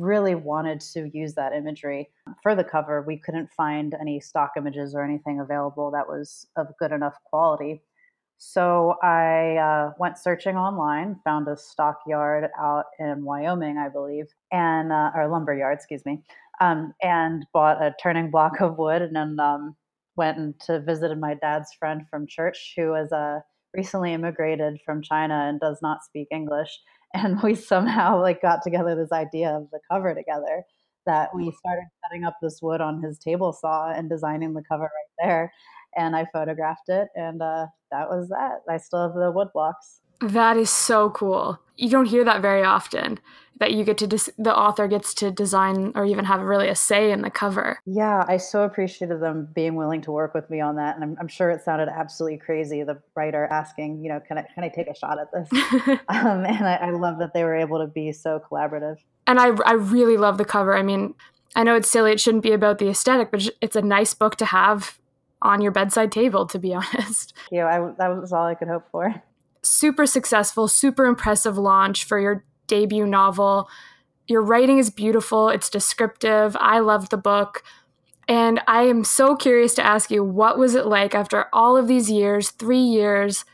really 0.00 0.34
wanted 0.34 0.80
to 0.80 1.10
use 1.12 1.34
that 1.34 1.52
imagery 1.52 2.10
for 2.42 2.54
the 2.54 2.64
cover. 2.64 3.02
We 3.02 3.18
couldn't 3.18 3.50
find 3.50 3.94
any 4.00 4.20
stock 4.20 4.52
images 4.56 4.94
or 4.94 5.02
anything 5.02 5.40
available 5.40 5.90
that 5.90 6.08
was 6.08 6.46
of 6.56 6.68
good 6.78 6.92
enough 6.92 7.14
quality. 7.24 7.82
So 8.38 8.96
I 9.02 9.56
uh, 9.56 9.92
went 9.98 10.18
searching 10.18 10.56
online, 10.56 11.20
found 11.24 11.48
a 11.48 11.56
stockyard 11.56 12.50
out 12.58 12.86
in 12.98 13.24
Wyoming, 13.24 13.78
I 13.78 13.88
believe, 13.88 14.26
and 14.52 14.92
uh, 14.92 15.12
or 15.14 15.28
lumber 15.28 15.54
yard, 15.54 15.76
excuse 15.76 16.04
me, 16.04 16.22
um, 16.60 16.92
and 17.02 17.46
bought 17.52 17.82
a 17.82 17.94
turning 18.02 18.30
block 18.30 18.60
of 18.60 18.76
wood, 18.76 19.02
and 19.02 19.14
then 19.14 19.38
um, 19.40 19.76
went 20.16 20.60
to 20.66 20.80
visited 20.80 21.18
my 21.18 21.34
dad's 21.34 21.72
friend 21.74 22.02
from 22.10 22.26
church, 22.26 22.74
who 22.76 22.88
was 22.88 23.12
uh, 23.12 23.40
recently 23.72 24.12
immigrated 24.12 24.78
from 24.84 25.02
China 25.02 25.46
and 25.48 25.60
does 25.60 25.78
not 25.80 26.04
speak 26.04 26.28
English, 26.30 26.80
and 27.14 27.40
we 27.42 27.54
somehow 27.54 28.20
like 28.20 28.42
got 28.42 28.62
together 28.62 28.94
this 28.94 29.12
idea 29.12 29.50
of 29.56 29.70
the 29.70 29.80
cover 29.90 30.14
together. 30.14 30.64
that 31.06 31.34
we 31.34 31.52
started 31.52 31.84
setting 32.02 32.24
up 32.24 32.36
this 32.40 32.60
wood 32.62 32.80
on 32.80 33.02
his 33.02 33.18
table 33.18 33.52
saw 33.52 33.90
and 33.90 34.08
designing 34.08 34.54
the 34.54 34.62
cover 34.62 34.84
right 34.84 35.26
there. 35.26 35.52
And 35.96 36.16
I 36.16 36.26
photographed 36.32 36.88
it, 36.88 37.08
and 37.14 37.40
uh, 37.40 37.66
that 37.92 38.08
was 38.08 38.28
that. 38.30 38.62
I 38.68 38.78
still 38.78 39.02
have 39.02 39.14
the 39.14 39.30
wood 39.30 39.48
blocks. 39.54 40.00
That 40.20 40.56
is 40.56 40.70
so 40.70 41.10
cool. 41.10 41.60
You 41.76 41.90
don't 41.90 42.06
hear 42.06 42.24
that 42.24 42.40
very 42.42 42.62
often 42.62 43.18
that 43.58 43.72
you 43.72 43.84
get 43.84 43.98
to 43.98 44.06
des- 44.06 44.32
the 44.36 44.56
author 44.56 44.88
gets 44.88 45.14
to 45.14 45.30
design 45.30 45.92
or 45.94 46.04
even 46.04 46.24
have 46.24 46.40
really 46.40 46.68
a 46.68 46.74
say 46.74 47.12
in 47.12 47.22
the 47.22 47.30
cover. 47.30 47.78
Yeah, 47.86 48.24
I 48.26 48.36
so 48.36 48.64
appreciated 48.64 49.20
them 49.20 49.48
being 49.54 49.76
willing 49.76 50.00
to 50.02 50.12
work 50.12 50.34
with 50.34 50.50
me 50.50 50.60
on 50.60 50.76
that, 50.76 50.96
and 50.96 51.04
I'm, 51.04 51.16
I'm 51.20 51.28
sure 51.28 51.50
it 51.50 51.62
sounded 51.62 51.88
absolutely 51.88 52.38
crazy. 52.38 52.82
The 52.82 53.00
writer 53.14 53.46
asking, 53.50 54.02
you 54.02 54.08
know, 54.08 54.20
can 54.20 54.38
I 54.38 54.42
can 54.54 54.64
I 54.64 54.68
take 54.68 54.88
a 54.88 54.94
shot 54.94 55.18
at 55.18 55.30
this? 55.32 55.48
um, 56.08 56.44
and 56.44 56.66
I, 56.66 56.78
I 56.82 56.90
love 56.90 57.18
that 57.18 57.32
they 57.32 57.44
were 57.44 57.54
able 57.54 57.78
to 57.78 57.86
be 57.86 58.12
so 58.12 58.40
collaborative. 58.50 58.96
And 59.26 59.38
I 59.38 59.48
I 59.64 59.72
really 59.72 60.16
love 60.16 60.38
the 60.38 60.44
cover. 60.44 60.76
I 60.76 60.82
mean, 60.82 61.14
I 61.54 61.62
know 61.62 61.76
it's 61.76 61.90
silly; 61.90 62.12
it 62.12 62.20
shouldn't 62.20 62.42
be 62.42 62.52
about 62.52 62.78
the 62.78 62.88
aesthetic, 62.88 63.30
but 63.30 63.48
it's 63.60 63.76
a 63.76 63.82
nice 63.82 64.14
book 64.14 64.36
to 64.36 64.46
have 64.46 64.98
on 65.42 65.60
your 65.60 65.72
bedside 65.72 66.10
table. 66.10 66.46
To 66.46 66.58
be 66.58 66.74
honest, 66.74 67.34
you 67.52 67.60
know, 67.60 67.66
I, 67.66 67.78
that 67.98 68.20
was 68.20 68.32
all 68.32 68.46
I 68.46 68.54
could 68.54 68.68
hope 68.68 68.90
for. 68.90 69.22
Super 69.64 70.06
successful, 70.06 70.68
super 70.68 71.06
impressive 71.06 71.58
launch 71.58 72.04
for 72.04 72.18
your 72.18 72.44
debut 72.66 73.06
novel. 73.06 73.68
Your 74.26 74.42
writing 74.42 74.78
is 74.78 74.90
beautiful, 74.90 75.48
it's 75.48 75.68
descriptive. 75.68 76.56
I 76.60 76.78
loved 76.78 77.10
the 77.10 77.16
book. 77.16 77.62
And 78.26 78.60
I 78.66 78.82
am 78.84 79.04
so 79.04 79.36
curious 79.36 79.74
to 79.74 79.84
ask 79.84 80.10
you 80.10 80.24
what 80.24 80.58
was 80.58 80.74
it 80.74 80.86
like 80.86 81.14
after 81.14 81.46
all 81.52 81.76
of 81.76 81.88
these 81.88 82.10
years, 82.10 82.50
three 82.50 82.78
years 82.78 83.44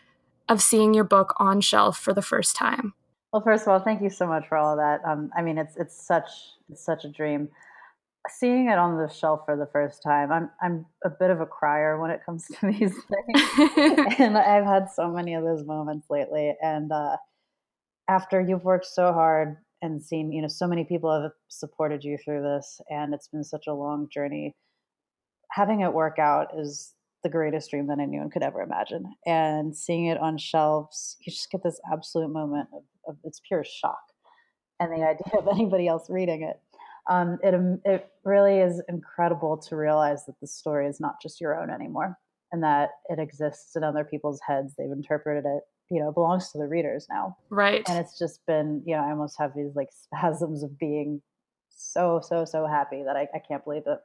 of 0.49 0.63
seeing 0.63 0.95
your 0.95 1.05
book 1.05 1.35
on 1.39 1.61
shelf 1.61 1.99
for 1.99 2.13
the 2.13 2.23
first 2.23 2.55
time? 2.57 2.95
Well, 3.33 3.43
first 3.43 3.63
of 3.63 3.69
all, 3.69 3.81
thank 3.81 4.03
you 4.03 4.11
so 4.11 4.27
much 4.27 4.49
for 4.49 4.57
all 4.57 4.73
of 4.73 4.79
that. 4.79 5.09
Um, 5.09 5.31
I 5.37 5.43
mean, 5.43 5.59
it's 5.59 5.77
it's 5.77 6.01
such 6.07 6.29
it's 6.69 6.85
such 6.85 7.05
a 7.05 7.09
dream. 7.09 7.49
Seeing 8.29 8.69
it 8.69 8.79
on 8.79 8.99
the 8.99 9.09
shelf 9.09 9.43
for 9.47 9.57
the 9.57 9.67
first 9.67 10.03
time, 10.03 10.31
I'm 10.31 10.51
I'm 10.63 10.87
a 11.05 11.11
bit 11.11 11.31
of 11.31 11.41
a 11.41 11.47
crier 11.47 12.01
when 12.01 12.11
it 12.11 12.21
comes 12.25 12.47
to 12.61 12.67
these 12.67 12.95
things, 12.95 14.19
and 14.19 14.37
I've 14.37 14.65
had 14.65 14.91
so 14.91 15.09
many 15.09 15.35
of 15.35 15.43
those 15.43 15.65
moments 15.65 16.09
lately. 16.11 16.55
And 16.63 16.93
uh, 16.93 17.17
after 18.09 18.41
you've 18.41 18.65
worked 18.65 18.87
so 18.87 19.13
hard 19.13 19.57
and 19.83 20.03
seen, 20.03 20.33
you 20.33 20.43
know, 20.43 20.49
so 20.49 20.67
many 20.67 20.85
people 20.85 21.11
have 21.11 21.33
supported 21.49 22.05
you 22.05 22.19
through 22.23 22.43
this, 22.43 22.81
and 22.91 23.15
it's 23.15 23.29
been 23.29 23.45
such 23.45 23.67
a 23.67 23.75
long 23.75 24.09
journey. 24.13 24.55
Having 25.53 25.81
it 25.81 25.93
work 25.93 26.19
out 26.19 26.49
is 26.59 26.95
the 27.23 27.29
greatest 27.29 27.71
dream 27.71 27.87
that 27.89 27.99
anyone 27.99 28.31
could 28.31 28.43
ever 28.43 28.63
imagine. 28.63 29.05
And 29.27 29.77
seeing 29.77 30.07
it 30.07 30.19
on 30.19 30.39
shelves, 30.39 31.17
you 31.21 31.33
just 31.33 31.51
get 31.51 31.63
this 31.63 31.81
absolute 31.93 32.31
moment 32.31 32.69
of, 32.73 32.83
of 33.07 33.17
it's 33.25 33.41
pure 33.47 33.65
shock. 33.65 34.01
And 34.79 34.93
the 34.93 35.07
idea 35.09 35.39
of 35.39 35.49
anybody 35.49 35.89
else 35.89 36.09
reading 36.09 36.43
it. 36.43 36.61
Um, 37.11 37.39
it, 37.43 37.55
um, 37.55 37.81
it 37.85 38.09
really 38.25 38.59
is 38.59 38.83
incredible 38.89 39.59
to 39.69 39.77
realize 39.77 40.25
that 40.27 40.41
the 40.41 40.47
story 40.47 40.87
is 40.87 41.01
not 41.01 41.21
just 41.21 41.41
your 41.41 41.61
own 41.61 41.69
anymore 41.69 42.17
and 42.53 42.63
that 42.63 42.91
it 43.09 43.19
exists 43.19 43.77
in 43.77 43.85
other 43.85 44.05
people's 44.05 44.41
heads. 44.47 44.75
They've 44.79 44.91
interpreted 44.91 45.45
it 45.45 45.63
you 45.91 46.01
know 46.01 46.09
it 46.09 46.15
belongs 46.15 46.51
to 46.53 46.59
the 46.59 46.67
readers 46.67 47.07
now. 47.11 47.37
Right. 47.51 47.83
And 47.89 47.99
it's 47.99 48.19
just 48.19 48.45
been 48.47 48.83
you 48.87 48.97
know 48.97 49.03
i 49.03 49.11
almost 49.11 49.37
have 49.39 49.53
these 49.55 49.75
like 49.75 49.89
spasms 49.93 50.63
of 50.63 50.79
being 50.79 51.21
so 51.71 52.21
so 52.23 52.45
so 52.45 52.67
happy 52.67 53.03
that 53.05 53.17
i, 53.17 53.27
I 53.35 53.41
can't 53.47 53.65
believe 53.65 53.85
that 53.85 54.03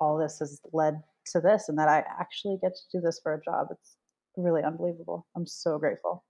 all 0.00 0.18
this 0.18 0.38
has 0.38 0.60
led 0.72 1.02
to 1.26 1.40
this 1.40 1.68
and 1.68 1.78
that 1.78 1.88
i 1.88 2.02
actually 2.20 2.58
get 2.60 2.74
to 2.74 2.98
do 2.98 3.00
this 3.00 3.20
for 3.22 3.34
a 3.34 3.40
job. 3.42 3.68
It's 3.70 3.96
really 4.36 4.62
unbelievable. 4.62 5.26
I'm 5.36 5.46
so 5.46 5.78
grateful. 5.78 6.24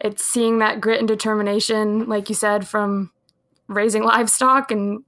It's 0.00 0.24
seeing 0.24 0.58
that 0.58 0.80
grit 0.80 0.98
and 0.98 1.08
determination 1.08 2.08
like 2.08 2.28
you 2.28 2.34
said 2.34 2.66
from 2.66 3.10
raising 3.68 4.02
livestock 4.14 4.70
and 4.70 5.04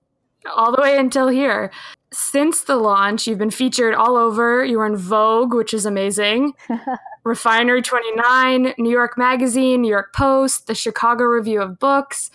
all 0.54 0.74
the 0.74 0.80
way 0.80 0.96
until 0.96 1.28
here 1.28 1.70
since 2.12 2.62
the 2.62 2.76
launch, 2.76 3.26
you've 3.26 3.38
been 3.38 3.50
featured 3.50 3.94
all 3.94 4.16
over. 4.16 4.64
You 4.64 4.78
were 4.78 4.86
in 4.86 4.96
Vogue, 4.96 5.52
which 5.52 5.74
is 5.74 5.84
amazing. 5.84 6.54
Refinery 7.24 7.82
29, 7.82 8.74
New 8.78 8.90
York 8.90 9.18
Magazine, 9.18 9.82
New 9.82 9.90
York 9.90 10.14
Post, 10.14 10.66
the 10.66 10.74
Chicago 10.74 11.24
Review 11.24 11.60
of 11.60 11.78
Books. 11.78 12.30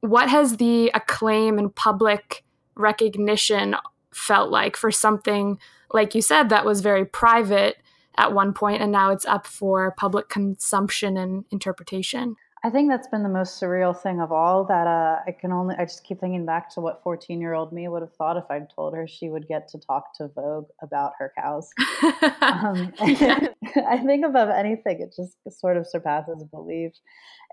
What 0.00 0.28
has 0.30 0.56
the 0.56 0.90
acclaim 0.94 1.58
and 1.58 1.74
public 1.74 2.44
recognition 2.74 3.76
felt 4.12 4.50
like 4.50 4.76
for 4.76 4.90
something, 4.90 5.58
like 5.92 6.14
you 6.14 6.22
said, 6.22 6.48
that 6.48 6.64
was 6.64 6.80
very 6.80 7.04
private 7.04 7.76
at 8.16 8.32
one 8.32 8.52
point 8.52 8.82
and 8.82 8.90
now 8.90 9.12
it's 9.12 9.26
up 9.26 9.46
for 9.46 9.92
public 9.92 10.28
consumption 10.28 11.16
and 11.16 11.44
interpretation? 11.50 12.36
I 12.62 12.68
think 12.68 12.90
that's 12.90 13.08
been 13.08 13.22
the 13.22 13.30
most 13.30 13.60
surreal 13.60 13.98
thing 13.98 14.20
of 14.20 14.30
all. 14.32 14.64
That 14.64 14.86
uh, 14.86 15.20
I 15.26 15.32
can 15.32 15.50
only 15.50 15.74
I 15.78 15.84
just 15.84 16.04
keep 16.04 16.20
thinking 16.20 16.44
back 16.44 16.68
to 16.74 16.80
what 16.80 17.02
14 17.02 17.40
year 17.40 17.54
old 17.54 17.72
me 17.72 17.88
would 17.88 18.02
have 18.02 18.14
thought 18.14 18.36
if 18.36 18.44
I'd 18.50 18.68
told 18.68 18.94
her 18.94 19.08
she 19.08 19.30
would 19.30 19.48
get 19.48 19.66
to 19.68 19.78
talk 19.78 20.14
to 20.18 20.28
Vogue 20.28 20.68
about 20.82 21.12
her 21.18 21.32
cows. 21.38 21.70
um, 22.42 22.92
I 23.00 24.02
think 24.04 24.26
above 24.26 24.50
anything, 24.50 25.00
it 25.00 25.14
just 25.16 25.36
sort 25.58 25.78
of 25.78 25.86
surpasses 25.86 26.44
belief, 26.50 26.92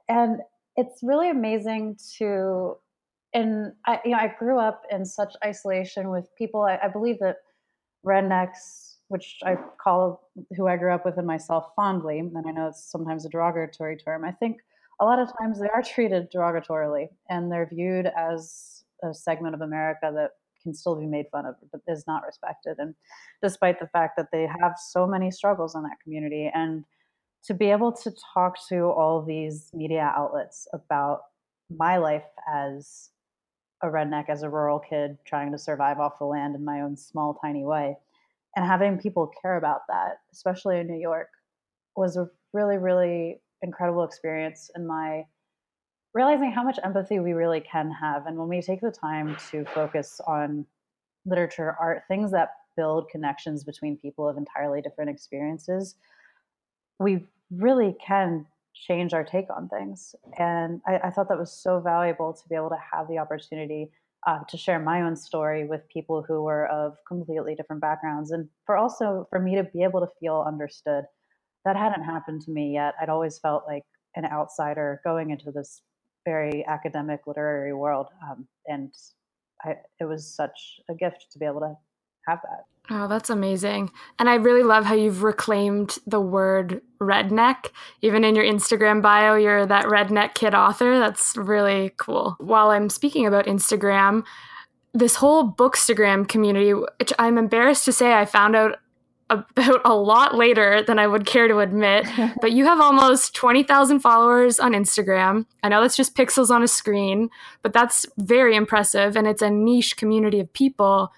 and 0.10 0.39
it's 0.76 1.00
really 1.02 1.30
amazing 1.30 1.98
to. 2.17 2.78
And 3.34 3.74
I, 3.86 4.00
you 4.04 4.12
know, 4.12 4.17
I 4.17 4.34
grew 4.39 4.60
up 4.60 4.84
in 4.91 5.06
such 5.06 5.34
isolation 5.46 6.10
with 6.10 6.28
people. 6.38 6.63
I, 6.63 6.80
I 6.84 6.88
believe 6.88 7.20
that 7.20 7.38
rednecks 8.06 8.88
which 9.10 9.38
I 9.46 9.56
call 9.82 10.30
who 10.56 10.67
I 10.67 10.76
grew 10.76 10.93
up 10.93 11.06
with 11.06 11.17
and 11.17 11.26
myself 11.26 11.67
fondly, 11.76 12.20
and 12.20 12.36
I 12.38 12.52
know 12.52 12.67
it's 12.67 12.91
sometimes 12.91 13.26
a 13.26 13.30
derogatory 13.30 13.96
term. 13.98 14.26
I 14.26 14.32
think 14.32 14.58
a 14.99 15.05
lot 15.05 15.19
of 15.19 15.29
times 15.39 15.60
they 15.60 15.69
are 15.69 15.83
treated 15.83 16.31
derogatorily 16.31 17.07
and 17.29 17.51
they're 17.51 17.69
viewed 17.71 18.07
as 18.17 18.83
a 19.03 19.13
segment 19.13 19.53
of 19.53 19.62
America 19.62 20.12
that 20.13 20.31
can 20.63 20.73
still 20.73 20.99
be 20.99 21.05
made 21.05 21.25
fun 21.31 21.45
of 21.45 21.55
but 21.71 21.81
is 21.88 22.05
not 22.07 22.23
respected. 22.25 22.75
And 22.79 22.95
despite 23.41 23.79
the 23.79 23.88
fact 23.88 24.13
that 24.17 24.27
they 24.31 24.47
have 24.62 24.73
so 24.77 25.05
many 25.05 25.31
struggles 25.31 25.75
in 25.75 25.83
that 25.83 25.97
community 26.03 26.49
and 26.53 26.83
to 27.43 27.53
be 27.53 27.71
able 27.71 27.91
to 27.91 28.12
talk 28.33 28.55
to 28.69 28.86
all 28.86 29.23
these 29.23 29.69
media 29.73 30.12
outlets 30.15 30.67
about 30.73 31.21
my 31.69 31.97
life 31.97 32.25
as 32.51 33.12
a 33.83 33.88
redneck 33.88 34.29
as 34.29 34.41
a 34.41 34.49
rural 34.49 34.79
kid 34.79 35.17
trying 35.25 35.51
to 35.51 35.57
survive 35.57 35.99
off 35.99 36.17
the 36.17 36.25
land 36.25 36.55
in 36.55 36.65
my 36.65 36.81
own 36.81 36.97
small 36.97 37.38
tiny 37.41 37.63
way 37.63 37.95
and 38.55 38.65
having 38.65 38.97
people 38.97 39.31
care 39.41 39.57
about 39.57 39.81
that 39.88 40.17
especially 40.33 40.79
in 40.79 40.88
New 40.88 40.99
York 40.99 41.27
was 41.95 42.17
a 42.17 42.27
really 42.53 42.77
really 42.77 43.39
incredible 43.62 44.04
experience 44.04 44.70
and 44.76 44.88
my 44.88 45.26
realizing 46.13 46.52
how 46.52 46.63
much 46.63 46.80
empathy 46.84 47.20
we 47.20 47.34
really 47.34 47.60
can 47.60 47.91
have. 47.91 48.26
And 48.26 48.38
when 48.38 48.48
we 48.48 48.62
take 48.62 48.82
the 48.82 48.91
time 48.91 49.38
to 49.52 49.65
focus 49.65 50.20
on 50.26 50.65
literature, 51.26 51.76
art, 51.80 52.04
things 52.08 52.32
that 52.32 52.50
build 52.76 53.10
connections 53.10 53.63
between 53.63 53.98
people 53.98 54.28
of 54.28 54.38
entirely 54.38 54.82
different 54.82 55.10
experiences, 55.10 55.96
we 57.00 57.28
really 57.52 57.96
can 58.06 58.46
change 58.74 59.13
our 59.13 59.24
take 59.24 59.48
on 59.56 59.67
things. 59.70 60.15
And 60.38 60.82
I, 60.88 61.00
I 61.06 61.10
thought 61.10 61.30
that 61.30 61.38
was 61.38 61.52
so 61.52 61.80
valuable 61.80 62.34
to 62.34 62.50
be 62.50 62.56
able 62.56 62.70
to 62.70 62.80
have 62.91 63.08
the 63.08 63.17
opportunity 63.17 63.91
uh, 64.26 64.39
to 64.50 64.58
share 64.58 64.80
my 64.80 65.02
own 65.02 65.15
story 65.15 65.65
with 65.65 65.88
people 65.89 66.24
who 66.28 66.41
were 66.43 66.67
of 66.67 66.98
completely 67.08 67.56
different 67.56 67.82
backgrounds, 67.82 68.32
and 68.32 68.50
for 68.65 68.76
also 68.76 69.28
for 69.30 69.39
me 69.39 69.56
to 69.56 69.63
be 69.63 69.84
able 69.84 70.00
to 70.02 70.08
feel 70.20 70.43
understood 70.46 71.06
that 71.67 71.75
hadn't 71.75 72.03
happened 72.03 72.41
to 72.43 72.51
me 72.51 72.73
yet. 72.73 72.93
I'd 73.01 73.10
always 73.10 73.38
felt 73.39 73.65
like 73.67 73.84
an 74.15 74.25
outsider 74.25 75.01
going 75.03 75.32
into 75.32 75.51
this 75.51 75.82
very 76.25 76.65
academic 76.65 77.27
literary 77.27 77.73
world, 77.73 78.08
um, 78.23 78.47
and 78.67 78.93
I, 79.63 79.75
it 79.99 80.06
was 80.06 80.34
such 80.34 80.80
a 80.89 80.95
gift 80.95 81.27
to 81.32 81.39
be 81.39 81.45
able 81.45 81.60
to 81.60 81.75
have 82.27 82.39
that. 82.43 82.65
Oh, 82.89 83.10
that's 83.10 83.30
amazing. 83.30 83.91
And 84.17 84.30
I 84.30 84.36
really 84.36 84.63
love 84.63 84.86
how 84.86 84.95
you've 84.95 85.23
reclaimed 85.23 85.97
the 86.08 86.21
word 86.21 86.82
redneck. 87.01 87.71
Even 88.01 88.23
in 88.23 88.34
your 88.34 88.45
Instagram 88.45 89.01
bio, 89.01 89.36
you're 89.36 89.65
that 89.65 89.86
redneck 89.86 90.36
kid 90.36 90.53
author. 90.53 90.97
That's 90.97 91.36
really 91.36 91.91
cool. 91.97 92.38
While 92.39 92.69
I'm 92.69 92.89
speaking 92.89 93.25
about 93.25 93.45
Instagram, 93.45 94.23
this 94.93 95.15
whole 95.15 95.51
Bookstagram 95.51 96.30
community, 96.30 96.73
which 96.73 97.12
I'm 97.19 97.38
embarrassed 97.38 97.84
to 97.86 97.91
say 97.91 98.13
I 98.13 98.25
found 98.25 98.56
out 98.56 98.77
about 99.29 99.81
a 99.83 99.93
lot 99.93 100.35
later 100.35 100.81
than 100.83 100.99
I 100.99 101.07
would 101.07 101.25
care 101.25 101.47
to 101.47 101.59
admit, 101.59 102.07
but 102.41 102.51
you 102.51 102.65
have 102.65 102.79
almost 102.79 103.35
20,000 103.35 103.99
followers 103.99 104.59
on 104.59 104.73
Instagram. 104.73 105.45
I 105.63 105.69
know 105.69 105.81
that's 105.81 105.97
just 105.97 106.15
pixels 106.15 106.49
on 106.49 106.63
a 106.63 106.67
screen, 106.67 107.29
but 107.61 107.73
that's 107.73 108.05
very 108.17 108.55
impressive. 108.55 109.15
And 109.15 109.27
it's 109.27 109.41
a 109.41 109.49
niche 109.49 109.97
community 109.97 110.39
of 110.39 110.51
people, 110.53 111.11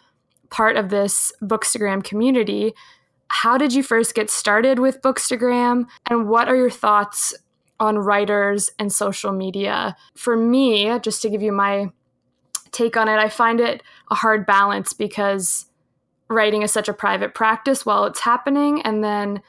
part 0.50 0.76
of 0.76 0.90
this 0.90 1.32
Bookstagram 1.42 2.04
community. 2.04 2.74
How 3.30 3.58
did 3.58 3.74
you 3.74 3.84
first 3.84 4.16
get 4.16 4.30
started 4.30 4.80
with 4.80 5.02
Bookstagram? 5.02 5.86
And 6.10 6.28
what 6.28 6.48
are 6.48 6.56
your 6.56 6.72
thoughts 6.72 7.36
on 7.80 8.00
writers 8.00 8.72
and 8.80 8.92
social 8.92 9.32
media? 9.32 9.96
For 10.16 10.36
me, 10.36 10.98
just 11.00 11.22
to 11.22 11.30
give 11.30 11.44
you 11.44 11.52
my 11.52 11.92
take 12.72 12.98
on 12.98 13.08
it, 13.08 13.18
I 13.18 13.30
find 13.30 13.60
it 13.60 13.84
a 14.10 14.16
hard 14.16 14.46
balance 14.46 14.94
because 14.94 15.66
writing 16.30 16.62
is 16.62 16.72
such 16.72 16.88
a 16.88 16.94
private 16.94 17.34
practice 17.34 17.86
while 17.86 18.06
it's 18.06 18.20
happening 18.22 18.82
and 18.84 19.04
then 19.04 19.42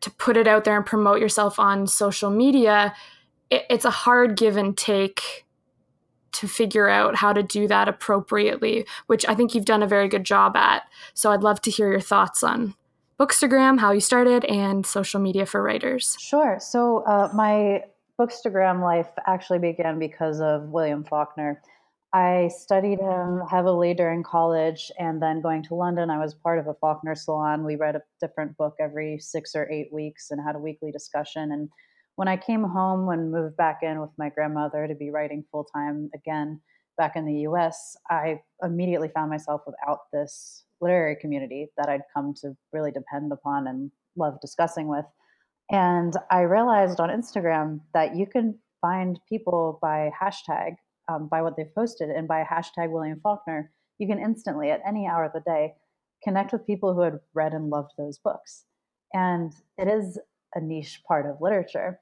to 0.00 0.10
put 0.12 0.36
it 0.36 0.46
out 0.46 0.64
there 0.64 0.76
and 0.76 0.86
promote 0.86 1.20
yourself 1.20 1.58
on 1.58 1.86
social 1.86 2.30
media 2.30 2.94
it, 3.50 3.64
it's 3.70 3.84
a 3.84 3.90
hard 3.90 4.36
give 4.36 4.56
and 4.56 4.76
take 4.76 5.46
to 6.32 6.46
figure 6.46 6.88
out 6.88 7.16
how 7.16 7.32
to 7.32 7.42
do 7.42 7.66
that 7.66 7.88
appropriately, 7.88 8.86
which 9.06 9.26
I 9.28 9.34
think 9.34 9.54
you've 9.54 9.64
done 9.64 9.82
a 9.82 9.88
very 9.88 10.08
good 10.08 10.24
job 10.24 10.56
at. 10.56 10.84
So 11.14 11.32
I'd 11.32 11.42
love 11.42 11.60
to 11.62 11.70
hear 11.70 11.90
your 11.90 12.00
thoughts 12.00 12.42
on 12.42 12.74
Bookstagram, 13.18 13.80
how 13.80 13.90
you 13.90 14.00
started, 14.00 14.44
and 14.44 14.86
social 14.86 15.20
media 15.20 15.46
for 15.46 15.62
writers. 15.62 16.16
Sure. 16.20 16.58
So 16.60 16.98
uh, 16.98 17.30
my 17.34 17.82
Bookstagram 18.20 18.82
life 18.82 19.08
actually 19.26 19.58
began 19.58 19.98
because 19.98 20.40
of 20.40 20.68
William 20.68 21.02
Faulkner. 21.02 21.60
I 22.12 22.48
studied 22.48 23.00
him 23.00 23.42
heavily 23.50 23.92
during 23.92 24.22
college, 24.22 24.90
and 24.98 25.20
then 25.20 25.42
going 25.42 25.62
to 25.64 25.74
London, 25.74 26.08
I 26.08 26.18
was 26.18 26.34
part 26.34 26.58
of 26.58 26.66
a 26.66 26.74
Faulkner 26.74 27.14
salon. 27.14 27.64
We 27.64 27.76
read 27.76 27.96
a 27.96 28.02
different 28.18 28.56
book 28.56 28.76
every 28.80 29.18
six 29.18 29.54
or 29.54 29.70
eight 29.70 29.92
weeks 29.92 30.30
and 30.30 30.40
had 30.40 30.56
a 30.56 30.60
weekly 30.60 30.90
discussion. 30.90 31.52
And 31.52 31.68
when 32.16 32.26
I 32.26 32.36
came 32.36 32.64
home 32.64 33.10
and 33.10 33.30
moved 33.30 33.56
back 33.56 33.80
in 33.82 34.00
with 34.00 34.10
my 34.16 34.30
grandmother 34.30 34.88
to 34.88 34.94
be 34.94 35.10
writing 35.10 35.44
full 35.52 35.64
time 35.64 36.10
again 36.14 36.60
back 36.96 37.14
in 37.14 37.26
the 37.26 37.40
US, 37.40 37.94
I 38.10 38.40
immediately 38.62 39.08
found 39.14 39.30
myself 39.30 39.60
without 39.66 40.00
this 40.12 40.64
literary 40.80 41.14
community 41.14 41.68
that 41.76 41.90
I'd 41.90 42.02
come 42.14 42.32
to 42.40 42.56
really 42.72 42.90
depend 42.90 43.32
upon 43.32 43.66
and 43.66 43.90
love 44.16 44.40
discussing 44.40 44.88
with. 44.88 45.04
And 45.70 46.14
I 46.30 46.40
realized 46.40 47.00
on 47.00 47.10
Instagram 47.10 47.80
that 47.92 48.16
you 48.16 48.26
can 48.26 48.58
find 48.80 49.20
people 49.28 49.78
by 49.82 50.10
hashtag, 50.20 50.76
um, 51.08 51.28
by 51.28 51.42
what 51.42 51.56
they've 51.56 51.74
posted, 51.74 52.10
and 52.10 52.28
by 52.28 52.44
hashtag 52.44 52.90
William 52.90 53.20
Faulkner. 53.20 53.70
You 53.98 54.06
can 54.06 54.18
instantly, 54.18 54.70
at 54.70 54.82
any 54.86 55.06
hour 55.06 55.24
of 55.24 55.32
the 55.32 55.40
day, 55.40 55.74
connect 56.22 56.52
with 56.52 56.66
people 56.66 56.94
who 56.94 57.00
had 57.00 57.20
read 57.34 57.52
and 57.52 57.70
loved 57.70 57.92
those 57.96 58.18
books. 58.18 58.64
And 59.14 59.52
it 59.76 59.88
is 59.88 60.18
a 60.54 60.60
niche 60.60 61.02
part 61.06 61.26
of 61.26 61.40
literature 61.40 62.00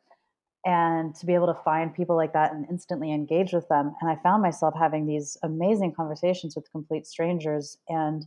and 0.65 1.15
to 1.15 1.27
be 1.27 1.35
able 1.35 1.47
to 1.47 1.63
find 1.63 1.95
people 1.95 2.17
like 2.17 2.33
that 2.33 2.53
and 2.53 2.67
instantly 2.69 3.13
engage 3.13 3.53
with 3.53 3.69
them. 3.69 3.95
And 4.01 4.11
I 4.11 4.17
found 4.17 4.43
myself 4.43 4.75
having 4.77 5.07
these 5.07 5.37
amazing 5.45 5.95
conversations 5.95 6.57
with 6.57 6.71
complete 6.73 7.07
strangers. 7.07 7.79
And 7.89 8.27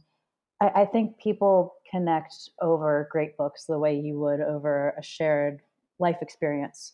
I, 0.62 0.70
I, 0.70 0.86
think 0.86 1.18
people 1.18 1.76
connect 1.92 2.34
over 2.62 3.10
great 3.12 3.36
books 3.36 3.65
the 3.65 3.78
way 3.78 4.00
you 4.00 4.18
would 4.20 4.39
over 4.39 4.94
a 4.98 5.04
shared 5.04 5.60
life 6.00 6.18
experience 6.22 6.94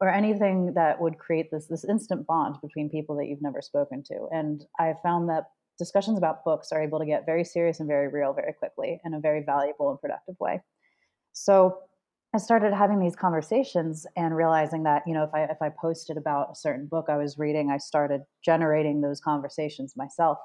or 0.00 0.08
anything 0.08 0.72
that 0.74 1.00
would 1.00 1.18
create 1.18 1.50
this 1.50 1.66
this 1.66 1.84
instant 1.84 2.26
bond 2.26 2.56
between 2.62 2.90
people 2.90 3.16
that 3.16 3.26
you've 3.26 3.42
never 3.42 3.62
spoken 3.62 4.02
to. 4.04 4.28
And 4.32 4.64
I 4.78 4.94
found 5.02 5.28
that 5.28 5.44
discussions 5.78 6.18
about 6.18 6.44
books 6.44 6.72
are 6.72 6.82
able 6.82 6.98
to 6.98 7.06
get 7.06 7.26
very 7.26 7.44
serious 7.44 7.80
and 7.80 7.88
very 7.88 8.08
real 8.08 8.32
very 8.32 8.52
quickly 8.52 9.00
in 9.04 9.14
a 9.14 9.20
very 9.20 9.42
valuable 9.44 9.90
and 9.90 10.00
productive 10.00 10.36
way. 10.40 10.60
So 11.32 11.78
I 12.34 12.38
started 12.38 12.72
having 12.72 12.98
these 12.98 13.16
conversations 13.16 14.06
and 14.16 14.36
realizing 14.36 14.82
that 14.84 15.02
you 15.06 15.14
know 15.14 15.24
if 15.24 15.34
I 15.34 15.44
if 15.44 15.62
I 15.62 15.70
posted 15.80 16.16
about 16.16 16.50
a 16.52 16.56
certain 16.56 16.86
book 16.86 17.06
I 17.08 17.16
was 17.16 17.38
reading, 17.38 17.70
I 17.70 17.78
started 17.78 18.22
generating 18.44 19.00
those 19.00 19.20
conversations 19.20 19.94
myself. 19.96 20.38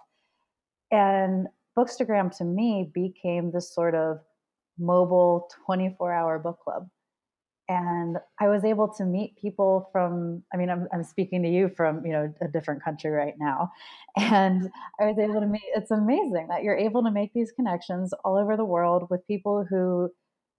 And 0.92 1.48
Bookstagram 1.78 2.36
to 2.38 2.44
me 2.44 2.92
became 2.94 3.52
this 3.52 3.74
sort 3.74 3.96
of 3.96 4.20
mobile 4.78 5.50
24-hour 5.70 6.40
book 6.40 6.60
club. 6.64 6.88
And 7.70 8.18
I 8.40 8.48
was 8.48 8.66
able 8.66 8.92
to 8.96 9.06
meet 9.06 9.38
people 9.38 9.90
from 9.92 10.44
I 10.54 10.58
mean 10.58 10.70
I'm 10.70 10.88
I'm 10.92 11.04
speaking 11.04 11.44
to 11.44 11.50
you 11.50 11.70
from, 11.70 12.06
you 12.06 12.12
know, 12.12 12.34
a 12.42 12.48
different 12.48 12.84
country 12.84 13.12
right 13.12 13.36
now. 13.40 13.72
And 14.18 14.70
I 15.00 15.06
was 15.06 15.20
able 15.20 15.40
to 15.40 15.48
meet 15.48 15.62
it's 15.76 15.92
amazing 15.92 16.48
that 16.50 16.64
you're 16.64 16.78
able 16.78 17.04
to 17.04 17.12
make 17.12 17.32
these 17.34 17.52
connections 17.52 18.12
all 18.26 18.38
over 18.38 18.58
the 18.58 18.66
world 18.66 19.08
with 19.12 19.26
people 19.28 19.66
who 19.70 20.10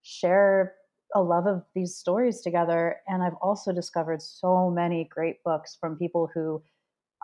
share 0.03 0.73
a 1.13 1.21
love 1.21 1.47
of 1.47 1.63
these 1.75 1.95
stories 1.95 2.41
together. 2.41 2.97
And 3.07 3.21
I've 3.21 3.35
also 3.41 3.73
discovered 3.73 4.21
so 4.21 4.69
many 4.69 5.03
great 5.03 5.43
books 5.43 5.77
from 5.79 5.97
people 5.97 6.29
who 6.33 6.63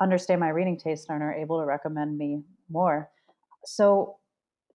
understand 0.01 0.41
my 0.41 0.49
reading 0.49 0.77
taste 0.77 1.07
and 1.09 1.23
are 1.23 1.33
able 1.33 1.59
to 1.59 1.65
recommend 1.65 2.17
me 2.17 2.41
more. 2.69 3.09
So, 3.65 4.17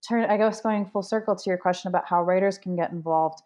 turn, 0.07 0.29
I 0.29 0.37
guess 0.37 0.61
going 0.61 0.85
full 0.85 1.03
circle 1.03 1.35
to 1.35 1.49
your 1.49 1.57
question 1.57 1.89
about 1.89 2.05
how 2.05 2.23
writers 2.23 2.57
can 2.57 2.75
get 2.75 2.91
involved. 2.91 3.41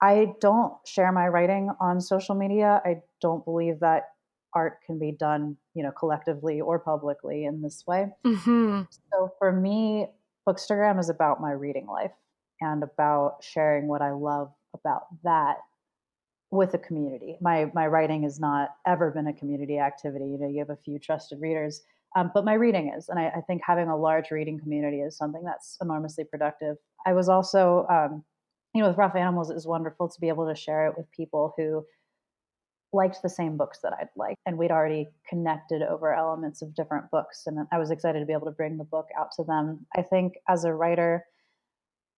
I 0.00 0.34
don't 0.40 0.74
share 0.86 1.10
my 1.12 1.28
writing 1.28 1.70
on 1.80 2.00
social 2.00 2.34
media. 2.34 2.82
I 2.84 3.02
don't 3.20 3.44
believe 3.44 3.80
that 3.80 4.10
art 4.54 4.78
can 4.86 4.98
be 4.98 5.12
done, 5.12 5.56
you 5.74 5.82
know, 5.82 5.90
collectively 5.90 6.60
or 6.60 6.78
publicly 6.78 7.44
in 7.44 7.62
this 7.62 7.84
way. 7.86 8.06
Mm-hmm. 8.26 8.82
So 9.12 9.32
for 9.38 9.52
me, 9.52 10.06
Bookstagram 10.48 10.98
is 10.98 11.08
about 11.08 11.40
my 11.40 11.52
reading 11.52 11.86
life 11.86 12.12
and 12.60 12.82
about 12.82 13.38
sharing 13.42 13.88
what 13.88 14.02
I 14.02 14.12
love 14.12 14.52
about 14.74 15.06
that 15.24 15.56
with 16.50 16.74
a 16.74 16.78
community. 16.78 17.36
My 17.40 17.70
my 17.74 17.86
writing 17.86 18.22
has 18.22 18.38
not 18.38 18.70
ever 18.86 19.10
been 19.10 19.26
a 19.26 19.32
community 19.32 19.78
activity. 19.78 20.26
You 20.26 20.38
know, 20.38 20.48
you 20.48 20.60
have 20.60 20.70
a 20.70 20.78
few 20.84 20.98
trusted 20.98 21.40
readers, 21.40 21.82
um, 22.16 22.30
but 22.32 22.44
my 22.44 22.54
reading 22.54 22.92
is, 22.96 23.10
and 23.10 23.18
I, 23.18 23.26
I, 23.26 23.40
think 23.42 23.60
having 23.64 23.88
a 23.88 23.96
large 23.96 24.30
reading 24.30 24.58
community 24.58 25.00
is 25.00 25.16
something 25.16 25.42
that's 25.44 25.76
enormously 25.82 26.24
productive. 26.24 26.76
I 27.04 27.12
was 27.12 27.28
also, 27.28 27.86
um, 27.90 28.24
you 28.76 28.82
know, 28.82 28.88
with 28.88 28.98
Rough 28.98 29.16
Animals, 29.16 29.48
it 29.48 29.54
was 29.54 29.66
wonderful 29.66 30.06
to 30.06 30.20
be 30.20 30.28
able 30.28 30.46
to 30.46 30.54
share 30.54 30.86
it 30.86 30.98
with 30.98 31.10
people 31.10 31.54
who 31.56 31.82
liked 32.92 33.22
the 33.22 33.28
same 33.28 33.56
books 33.56 33.78
that 33.82 33.94
I'd 33.98 34.10
like, 34.16 34.36
and 34.44 34.58
we'd 34.58 34.70
already 34.70 35.08
connected 35.26 35.80
over 35.80 36.12
elements 36.12 36.60
of 36.60 36.74
different 36.74 37.10
books, 37.10 37.44
and 37.46 37.66
I 37.72 37.78
was 37.78 37.90
excited 37.90 38.20
to 38.20 38.26
be 38.26 38.34
able 38.34 38.46
to 38.46 38.52
bring 38.52 38.76
the 38.76 38.84
book 38.84 39.06
out 39.18 39.32
to 39.36 39.44
them. 39.44 39.86
I 39.96 40.02
think 40.02 40.34
as 40.46 40.64
a 40.64 40.74
writer, 40.74 41.24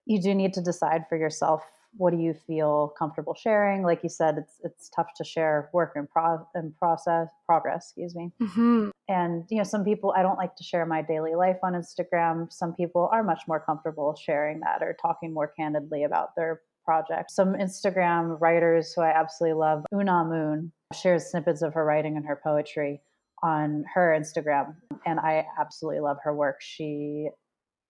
you 0.04 0.20
do 0.20 0.34
need 0.34 0.52
to 0.54 0.60
decide 0.60 1.04
for 1.08 1.16
yourself 1.16 1.62
what 1.98 2.12
do 2.12 2.18
you 2.18 2.32
feel 2.46 2.94
comfortable 2.96 3.34
sharing? 3.34 3.82
Like 3.82 4.02
you 4.02 4.08
said 4.08 4.38
it's 4.38 4.60
it's 4.62 4.88
tough 4.88 5.08
to 5.16 5.24
share 5.24 5.68
work 5.72 5.92
and 5.96 6.08
pro 6.08 6.46
in 6.54 6.72
process 6.78 7.28
progress 7.44 7.88
excuse 7.88 8.14
me. 8.14 8.30
Mm-hmm. 8.40 8.90
and 9.08 9.44
you 9.50 9.58
know 9.58 9.64
some 9.64 9.84
people 9.84 10.14
i 10.16 10.22
don't 10.22 10.38
like 10.38 10.54
to 10.56 10.64
share 10.64 10.86
my 10.86 11.02
daily 11.02 11.34
life 11.34 11.58
on 11.62 11.74
instagram. 11.74 12.50
Some 12.52 12.74
people 12.74 13.08
are 13.12 13.22
much 13.22 13.42
more 13.48 13.60
comfortable 13.60 14.14
sharing 14.14 14.60
that 14.60 14.82
or 14.82 14.96
talking 15.00 15.34
more 15.34 15.48
candidly 15.48 16.04
about 16.04 16.36
their 16.36 16.62
project. 16.84 17.30
Some 17.30 17.54
instagram 17.54 18.40
writers 18.40 18.92
who 18.94 19.02
i 19.02 19.10
absolutely 19.10 19.58
love 19.58 19.84
una 19.92 20.24
moon 20.24 20.72
shares 20.94 21.26
snippets 21.26 21.62
of 21.62 21.74
her 21.74 21.84
writing 21.84 22.16
and 22.16 22.24
her 22.26 22.40
poetry 22.42 23.00
on 23.42 23.84
her 23.92 24.16
instagram 24.18 24.74
and 25.04 25.20
i 25.20 25.44
absolutely 25.60 26.00
love 26.00 26.18
her 26.22 26.34
work. 26.34 26.56
She 26.60 27.28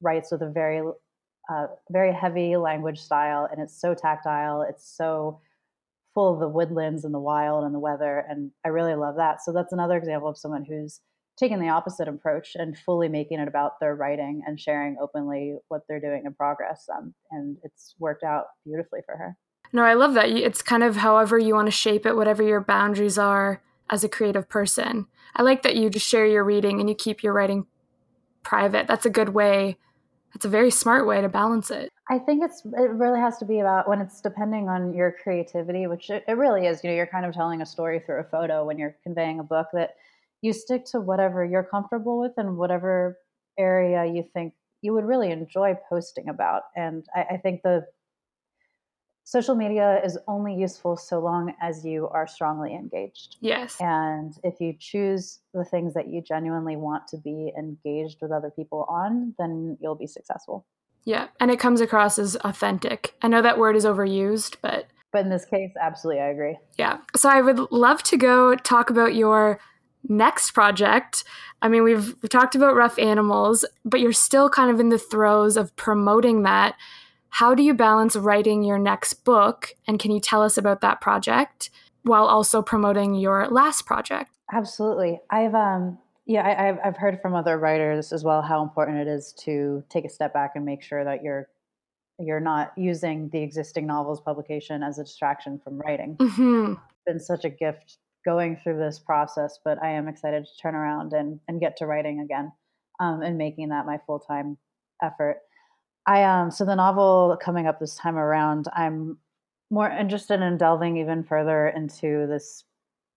writes 0.00 0.30
with 0.30 0.42
a 0.42 0.50
very 0.50 0.82
uh, 1.48 1.66
very 1.90 2.12
heavy 2.12 2.56
language 2.56 3.00
style, 3.00 3.48
and 3.50 3.60
it's 3.60 3.80
so 3.80 3.94
tactile. 3.94 4.62
It's 4.62 4.86
so 4.96 5.40
full 6.14 6.32
of 6.32 6.40
the 6.40 6.48
woodlands 6.48 7.04
and 7.04 7.14
the 7.14 7.18
wild 7.18 7.64
and 7.64 7.74
the 7.74 7.78
weather, 7.78 8.24
and 8.28 8.50
I 8.64 8.68
really 8.68 8.94
love 8.94 9.16
that. 9.16 9.42
So 9.42 9.52
that's 9.52 9.72
another 9.72 9.96
example 9.96 10.28
of 10.28 10.38
someone 10.38 10.64
who's 10.64 11.00
taking 11.38 11.60
the 11.60 11.68
opposite 11.68 12.08
approach 12.08 12.56
and 12.56 12.76
fully 12.76 13.08
making 13.08 13.38
it 13.38 13.46
about 13.46 13.78
their 13.80 13.94
writing 13.94 14.42
and 14.46 14.58
sharing 14.58 14.96
openly 15.00 15.56
what 15.68 15.82
they're 15.88 16.00
doing 16.00 16.24
in 16.26 16.34
progress. 16.34 16.88
Um, 16.94 17.14
and 17.30 17.56
it's 17.62 17.94
worked 18.00 18.24
out 18.24 18.46
beautifully 18.66 19.00
for 19.06 19.16
her. 19.16 19.36
No, 19.72 19.82
I 19.82 19.94
love 19.94 20.14
that. 20.14 20.30
It's 20.30 20.62
kind 20.62 20.82
of 20.82 20.96
however 20.96 21.38
you 21.38 21.54
want 21.54 21.66
to 21.66 21.72
shape 21.72 22.06
it, 22.06 22.16
whatever 22.16 22.42
your 22.42 22.60
boundaries 22.60 23.18
are 23.18 23.62
as 23.88 24.02
a 24.02 24.08
creative 24.08 24.48
person. 24.48 25.06
I 25.36 25.42
like 25.42 25.62
that 25.62 25.76
you 25.76 25.90
just 25.90 26.06
share 26.06 26.26
your 26.26 26.42
reading 26.42 26.80
and 26.80 26.88
you 26.88 26.94
keep 26.94 27.22
your 27.22 27.32
writing 27.32 27.66
private. 28.42 28.88
That's 28.88 29.06
a 29.06 29.10
good 29.10 29.28
way 29.30 29.78
it's 30.34 30.44
a 30.44 30.48
very 30.48 30.70
smart 30.70 31.06
way 31.06 31.20
to 31.20 31.28
balance 31.28 31.70
it. 31.70 31.90
I 32.10 32.18
think 32.18 32.42
it's 32.42 32.62
it 32.64 32.90
really 32.90 33.20
has 33.20 33.38
to 33.38 33.44
be 33.44 33.60
about 33.60 33.88
when 33.88 34.00
it's 34.00 34.20
depending 34.20 34.68
on 34.68 34.94
your 34.94 35.14
creativity, 35.22 35.86
which 35.86 36.10
it, 36.10 36.24
it 36.26 36.32
really 36.32 36.66
is. 36.66 36.82
You 36.82 36.90
know, 36.90 36.96
you're 36.96 37.06
kind 37.06 37.26
of 37.26 37.34
telling 37.34 37.60
a 37.60 37.66
story 37.66 38.00
through 38.00 38.20
a 38.20 38.24
photo 38.24 38.64
when 38.64 38.78
you're 38.78 38.96
conveying 39.02 39.40
a 39.40 39.44
book 39.44 39.68
that 39.72 39.96
you 40.40 40.52
stick 40.52 40.84
to 40.86 41.00
whatever 41.00 41.44
you're 41.44 41.64
comfortable 41.64 42.20
with 42.20 42.32
and 42.36 42.56
whatever 42.56 43.18
area 43.58 44.06
you 44.06 44.24
think 44.32 44.54
you 44.82 44.92
would 44.92 45.04
really 45.04 45.30
enjoy 45.30 45.76
posting 45.88 46.28
about. 46.28 46.62
And 46.76 47.04
I, 47.14 47.26
I 47.32 47.36
think 47.38 47.62
the 47.62 47.86
social 49.28 49.54
media 49.54 50.00
is 50.02 50.16
only 50.26 50.54
useful 50.54 50.96
so 50.96 51.18
long 51.18 51.52
as 51.60 51.84
you 51.84 52.08
are 52.08 52.26
strongly 52.26 52.74
engaged. 52.74 53.36
Yes. 53.40 53.76
And 53.78 54.32
if 54.42 54.58
you 54.58 54.72
choose 54.78 55.40
the 55.52 55.66
things 55.66 55.92
that 55.92 56.08
you 56.08 56.22
genuinely 56.22 56.76
want 56.76 57.06
to 57.08 57.18
be 57.18 57.52
engaged 57.58 58.22
with 58.22 58.32
other 58.32 58.50
people 58.50 58.86
on, 58.88 59.34
then 59.38 59.76
you'll 59.82 59.96
be 59.96 60.06
successful. 60.06 60.64
Yeah. 61.04 61.26
And 61.40 61.50
it 61.50 61.60
comes 61.60 61.82
across 61.82 62.18
as 62.18 62.36
authentic. 62.36 63.16
I 63.20 63.28
know 63.28 63.42
that 63.42 63.58
word 63.58 63.76
is 63.76 63.84
overused, 63.84 64.56
but. 64.62 64.86
But 65.12 65.26
in 65.26 65.28
this 65.28 65.44
case, 65.44 65.72
absolutely, 65.78 66.22
I 66.22 66.28
agree. 66.28 66.56
Yeah. 66.78 66.96
So 67.14 67.28
I 67.28 67.42
would 67.42 67.70
love 67.70 68.02
to 68.04 68.16
go 68.16 68.54
talk 68.54 68.88
about 68.88 69.14
your 69.14 69.60
next 70.08 70.52
project. 70.52 71.24
I 71.60 71.68
mean, 71.68 71.82
we've, 71.82 72.14
we've 72.22 72.30
talked 72.30 72.54
about 72.54 72.74
rough 72.74 72.98
animals, 72.98 73.66
but 73.84 74.00
you're 74.00 74.12
still 74.14 74.48
kind 74.48 74.70
of 74.70 74.80
in 74.80 74.88
the 74.88 74.96
throes 74.98 75.58
of 75.58 75.76
promoting 75.76 76.44
that 76.44 76.76
how 77.30 77.54
do 77.54 77.62
you 77.62 77.74
balance 77.74 78.16
writing 78.16 78.62
your 78.62 78.78
next 78.78 79.24
book? 79.24 79.74
And 79.86 79.98
can 79.98 80.10
you 80.10 80.20
tell 80.20 80.42
us 80.42 80.56
about 80.56 80.80
that 80.80 81.00
project 81.00 81.70
while 82.02 82.26
also 82.26 82.62
promoting 82.62 83.14
your 83.14 83.48
last 83.48 83.86
project? 83.86 84.30
Absolutely. 84.52 85.20
I've, 85.30 85.54
um, 85.54 85.98
yeah, 86.26 86.46
I, 86.46 86.64
have 86.66 86.78
I've 86.84 86.96
heard 86.96 87.20
from 87.20 87.34
other 87.34 87.58
writers 87.58 88.12
as 88.12 88.24
well 88.24 88.42
how 88.42 88.62
important 88.62 88.98
it 88.98 89.08
is 89.08 89.32
to 89.44 89.82
take 89.88 90.04
a 90.04 90.08
step 90.08 90.32
back 90.32 90.52
and 90.54 90.64
make 90.64 90.82
sure 90.82 91.04
that 91.04 91.22
you're 91.22 91.48
you're 92.20 92.40
not 92.40 92.72
using 92.76 93.28
the 93.30 93.40
existing 93.40 93.86
novels 93.86 94.20
publication 94.20 94.82
as 94.82 94.98
a 94.98 95.04
distraction 95.04 95.60
from 95.62 95.78
writing. 95.78 96.16
Mm-hmm. 96.16 96.72
It's 96.72 97.02
been 97.06 97.20
such 97.20 97.44
a 97.44 97.50
gift 97.50 97.98
going 98.24 98.56
through 98.56 98.78
this 98.78 98.98
process, 98.98 99.58
but 99.64 99.82
I 99.82 99.90
am 99.90 100.08
excited 100.08 100.44
to 100.44 100.50
turn 100.60 100.74
around 100.74 101.12
and, 101.12 101.40
and 101.46 101.60
get 101.60 101.76
to 101.76 101.86
writing 101.86 102.20
again 102.20 102.52
um, 103.00 103.22
and 103.22 103.38
making 103.38 103.68
that 103.68 103.86
my 103.86 103.98
full 104.06 104.18
time 104.18 104.58
effort. 105.02 105.38
I 106.08 106.24
um 106.24 106.50
so 106.50 106.64
the 106.64 106.74
novel 106.74 107.38
coming 107.40 107.66
up 107.66 107.78
this 107.78 107.94
time 107.94 108.16
around, 108.16 108.66
I'm 108.74 109.18
more 109.70 109.90
interested 109.90 110.40
in 110.40 110.56
delving 110.56 110.96
even 110.96 111.22
further 111.22 111.68
into 111.68 112.26
this 112.26 112.64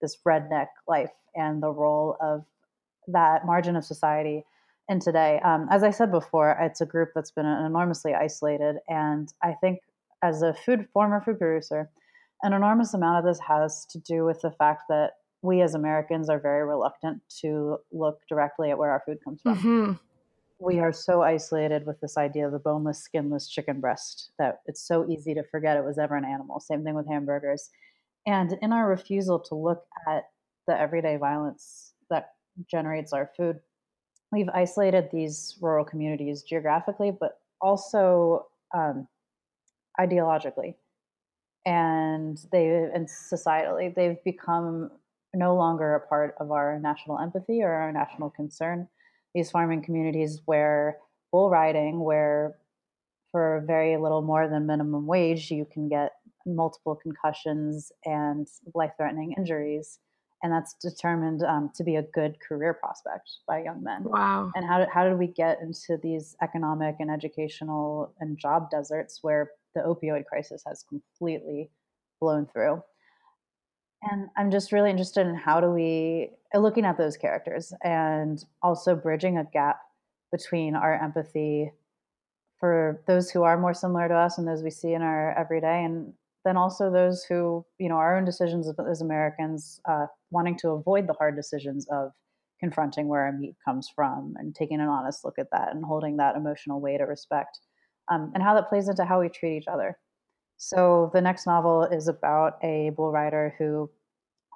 this 0.01 0.17
redneck 0.27 0.67
life 0.88 1.13
and 1.34 1.63
the 1.63 1.71
role 1.71 2.17
of 2.19 2.43
that 3.08 3.45
margin 3.45 3.77
of 3.77 3.86
society 3.86 4.43
in 4.89 4.99
today. 4.99 5.39
Um, 5.39 5.67
as 5.71 5.84
I 5.84 5.91
said 5.91 6.12
before, 6.12 6.58
it's 6.60 6.82
a 6.82 6.86
group 6.86 7.12
that's 7.15 7.32
been 7.32 7.45
enormously 7.45 8.13
isolated, 8.13 8.75
and 8.89 9.34
I 9.41 9.54
think 9.54 9.80
as 10.21 10.41
a 10.41 10.54
food 10.54 10.86
former 10.91 11.21
food 11.21 11.39
producer, 11.39 11.89
an 12.43 12.51
enormous 12.51 12.93
amount 12.93 13.19
of 13.19 13.25
this 13.25 13.39
has 13.47 13.86
to 13.91 13.99
do 13.99 14.25
with 14.25 14.41
the 14.41 14.51
fact 14.51 14.84
that 14.89 15.12
we 15.41 15.62
as 15.62 15.75
Americans 15.75 16.30
are 16.30 16.39
very 16.39 16.67
reluctant 16.67 17.21
to 17.39 17.77
look 17.93 18.19
directly 18.27 18.69
at 18.69 18.77
where 18.77 18.91
our 18.91 19.01
food 19.06 19.19
comes 19.23 19.41
from. 19.41 19.58
Mm-hmm 19.58 19.91
we 20.62 20.80
are 20.80 20.93
so 20.93 21.24
isolated 21.24 21.86
with 21.88 22.00
this 22.02 22.17
idea 22.17 22.45
of 22.45 22.52
the 22.52 22.60
boneless, 22.60 23.00
skinless 23.00 23.50
chicken 23.50 23.80
breast 23.80 24.32
that 24.38 24.62
it's 24.67 24.86
so 24.88 25.10
easy 25.10 25.34
to 25.34 25.43
forget 25.43 25.76
it 25.76 25.84
was 25.84 25.97
ever 25.97 26.15
an 26.15 26.24
animal. 26.24 26.60
Same 26.60 26.84
thing 26.84 26.93
with 26.93 27.08
hamburgers. 27.08 27.69
And 28.28 28.56
in 28.62 28.71
our 28.71 28.88
refusal 28.88 29.39
to 29.39 29.56
look 29.56 29.84
at 30.08 30.26
the 30.67 30.80
everyday 30.80 31.17
violence 31.17 31.93
that 32.12 32.34
generates 32.69 33.12
our 33.12 33.32
food, 33.36 33.60
we've 34.32 34.50
isolated 34.54 35.10
these 35.12 35.58
rural 35.62 35.84
communities 35.84 36.43
geographically, 36.43 37.12
but 37.12 37.39
also 37.60 38.45
um, 38.76 39.08
ideologically 40.00 40.76
and 41.65 42.39
they 42.52 42.69
and 42.69 43.08
societally 43.08 43.93
they've 43.93 44.24
become 44.24 44.89
no 45.34 45.56
longer 45.56 45.93
a 45.93 46.08
part 46.08 46.34
of 46.39 46.52
our 46.52 46.80
national 46.80 47.19
empathy 47.19 47.62
or 47.62 47.71
our 47.71 47.91
national 47.91 48.32
concern 48.32 48.88
these 49.33 49.51
farming 49.51 49.83
communities 49.83 50.41
where 50.45 50.97
bull 51.31 51.49
riding, 51.49 51.99
where 51.99 52.57
for 53.31 53.63
very 53.65 53.97
little 53.97 54.21
more 54.21 54.47
than 54.47 54.65
minimum 54.65 55.07
wage, 55.07 55.49
you 55.51 55.65
can 55.71 55.87
get 55.87 56.13
multiple 56.45 56.95
concussions 56.95 57.91
and 58.05 58.47
life 58.73 58.91
threatening 58.97 59.33
injuries. 59.37 59.99
And 60.43 60.51
that's 60.51 60.73
determined 60.73 61.43
um, 61.43 61.69
to 61.75 61.83
be 61.83 61.97
a 61.97 62.01
good 62.01 62.39
career 62.39 62.73
prospect 62.73 63.29
by 63.47 63.61
young 63.61 63.83
men. 63.83 64.03
Wow. 64.03 64.51
And 64.55 64.65
how 64.65 64.79
did, 64.79 64.89
how 64.89 65.07
did 65.07 65.19
we 65.19 65.27
get 65.27 65.59
into 65.61 65.97
these 66.01 66.35
economic 66.41 66.95
and 66.99 67.11
educational 67.11 68.11
and 68.19 68.39
job 68.39 68.71
deserts 68.71 69.19
where 69.21 69.51
the 69.75 69.81
opioid 69.81 70.25
crisis 70.25 70.63
has 70.67 70.83
completely 70.89 71.69
blown 72.19 72.47
through? 72.47 72.81
And 74.01 74.29
I'm 74.35 74.49
just 74.49 74.71
really 74.71 74.89
interested 74.89 75.27
in 75.27 75.35
how 75.35 75.61
do 75.61 75.69
we 75.69 76.31
looking 76.59 76.85
at 76.85 76.97
those 76.97 77.17
characters 77.17 77.73
and 77.83 78.43
also 78.61 78.95
bridging 78.95 79.37
a 79.37 79.45
gap 79.45 79.79
between 80.31 80.75
our 80.75 80.93
empathy 80.93 81.71
for 82.59 83.01
those 83.07 83.31
who 83.31 83.43
are 83.43 83.57
more 83.57 83.73
similar 83.73 84.07
to 84.07 84.13
us 84.13 84.37
and 84.37 84.47
those 84.47 84.63
we 84.63 84.69
see 84.69 84.93
in 84.93 85.01
our 85.01 85.37
everyday 85.37 85.83
and 85.83 86.13
then 86.43 86.57
also 86.57 86.91
those 86.91 87.23
who 87.23 87.65
you 87.79 87.89
know 87.89 87.95
our 87.95 88.17
own 88.17 88.25
decisions 88.25 88.71
as 88.89 89.01
americans 89.01 89.79
uh, 89.89 90.05
wanting 90.29 90.57
to 90.57 90.69
avoid 90.69 91.07
the 91.07 91.13
hard 91.13 91.35
decisions 91.35 91.87
of 91.91 92.11
confronting 92.61 93.07
where 93.07 93.23
our 93.23 93.31
meat 93.31 93.55
comes 93.65 93.89
from 93.93 94.33
and 94.37 94.55
taking 94.55 94.79
an 94.79 94.87
honest 94.87 95.25
look 95.25 95.37
at 95.39 95.49
that 95.51 95.73
and 95.73 95.83
holding 95.83 96.17
that 96.17 96.35
emotional 96.35 96.79
weight 96.79 97.01
of 97.01 97.09
respect 97.09 97.59
um, 98.09 98.31
and 98.33 98.43
how 98.43 98.53
that 98.53 98.69
plays 98.69 98.87
into 98.87 99.03
how 99.03 99.19
we 99.19 99.29
treat 99.29 99.57
each 99.57 99.67
other. 99.67 99.97
So 100.57 101.09
the 101.13 101.21
next 101.21 101.47
novel 101.47 101.83
is 101.83 102.07
about 102.07 102.63
a 102.63 102.91
bull 102.95 103.11
rider 103.11 103.55
who 103.57 103.89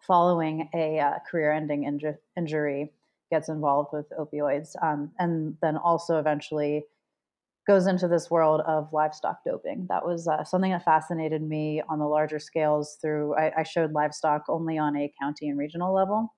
following 0.07 0.69
a 0.73 0.99
uh, 0.99 1.13
career-ending 1.29 1.83
inju- 1.83 2.17
injury 2.37 2.91
gets 3.31 3.49
involved 3.49 3.89
with 3.91 4.05
opioids, 4.19 4.75
um, 4.81 5.11
and 5.19 5.57
then 5.61 5.77
also 5.77 6.19
eventually 6.19 6.83
goes 7.67 7.87
into 7.87 8.07
this 8.07 8.29
world 8.29 8.61
of 8.67 8.93
livestock 8.93 9.39
doping. 9.43 9.87
That 9.89 10.05
was 10.05 10.27
uh, 10.27 10.43
something 10.43 10.71
that 10.71 10.85
fascinated 10.85 11.41
me 11.41 11.81
on 11.89 11.97
the 11.97 12.05
larger 12.05 12.37
scales. 12.37 12.97
Through 13.01 13.35
I, 13.35 13.51
I 13.57 13.63
showed 13.63 13.91
livestock 13.91 14.43
only 14.47 14.77
on 14.77 14.95
a 14.95 15.11
county 15.19 15.49
and 15.49 15.57
regional 15.57 15.93
level, 15.93 16.33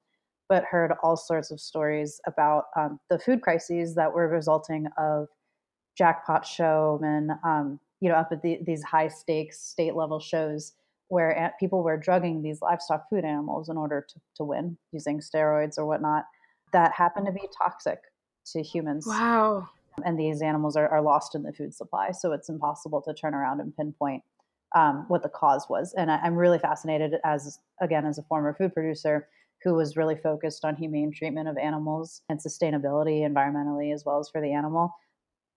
but 0.47 0.63
heard 0.63 0.93
all 1.03 1.17
sorts 1.17 1.51
of 1.51 1.59
stories 1.59 2.21
about 2.25 2.65
um, 2.77 2.99
the 3.09 3.19
food 3.19 3.41
crises 3.41 3.95
that 3.95 4.13
were 4.13 4.29
resulting 4.29 4.87
of 4.97 5.27
jackpot 5.97 6.45
showmen, 6.45 7.31
um, 7.43 7.79
you 7.99 8.07
know, 8.07 8.15
up 8.15 8.29
at 8.31 8.41
the, 8.41 8.59
these 8.65 8.83
high 8.83 9.09
stakes 9.09 9.59
state 9.59 9.95
level 9.95 10.19
shows 10.19 10.73
where 11.09 11.53
people 11.59 11.83
were 11.83 11.97
drugging 11.97 12.41
these 12.41 12.61
livestock 12.61 13.09
food 13.09 13.23
animals 13.23 13.69
in 13.69 13.77
order 13.77 14.05
to, 14.07 14.19
to 14.35 14.43
win 14.43 14.77
using 14.91 15.19
steroids 15.19 15.77
or 15.77 15.85
whatnot 15.85 16.25
that 16.73 16.91
happen 16.91 17.25
to 17.25 17.31
be 17.31 17.47
toxic 17.57 17.99
to 18.45 18.61
humans. 18.61 19.05
Wow. 19.07 19.69
And 20.05 20.19
these 20.19 20.41
animals 20.41 20.75
are, 20.75 20.87
are 20.89 21.01
lost 21.01 21.33
in 21.33 21.43
the 21.43 21.53
food 21.53 21.73
supply. 21.73 22.11
So 22.11 22.31
it's 22.31 22.49
impossible 22.49 23.01
to 23.03 23.13
turn 23.13 23.33
around 23.33 23.61
and 23.61 23.75
pinpoint 23.75 24.23
um, 24.75 25.05
what 25.07 25.23
the 25.23 25.29
cause 25.29 25.65
was. 25.69 25.93
And 25.97 26.11
I, 26.11 26.17
I'm 26.17 26.35
really 26.35 26.59
fascinated 26.59 27.15
as, 27.23 27.59
again, 27.81 28.05
as 28.05 28.17
a 28.17 28.23
former 28.23 28.53
food 28.53 28.73
producer 28.73 29.27
who 29.63 29.73
was 29.73 29.97
really 29.97 30.15
focused 30.15 30.63
on 30.65 30.75
humane 30.75 31.11
treatment 31.11 31.47
of 31.47 31.57
animals 31.57 32.21
and 32.29 32.39
sustainability 32.39 33.21
environmentally 33.21 33.93
as 33.93 34.05
well 34.05 34.19
as 34.19 34.29
for 34.29 34.39
the 34.39 34.53
animal. 34.53 34.93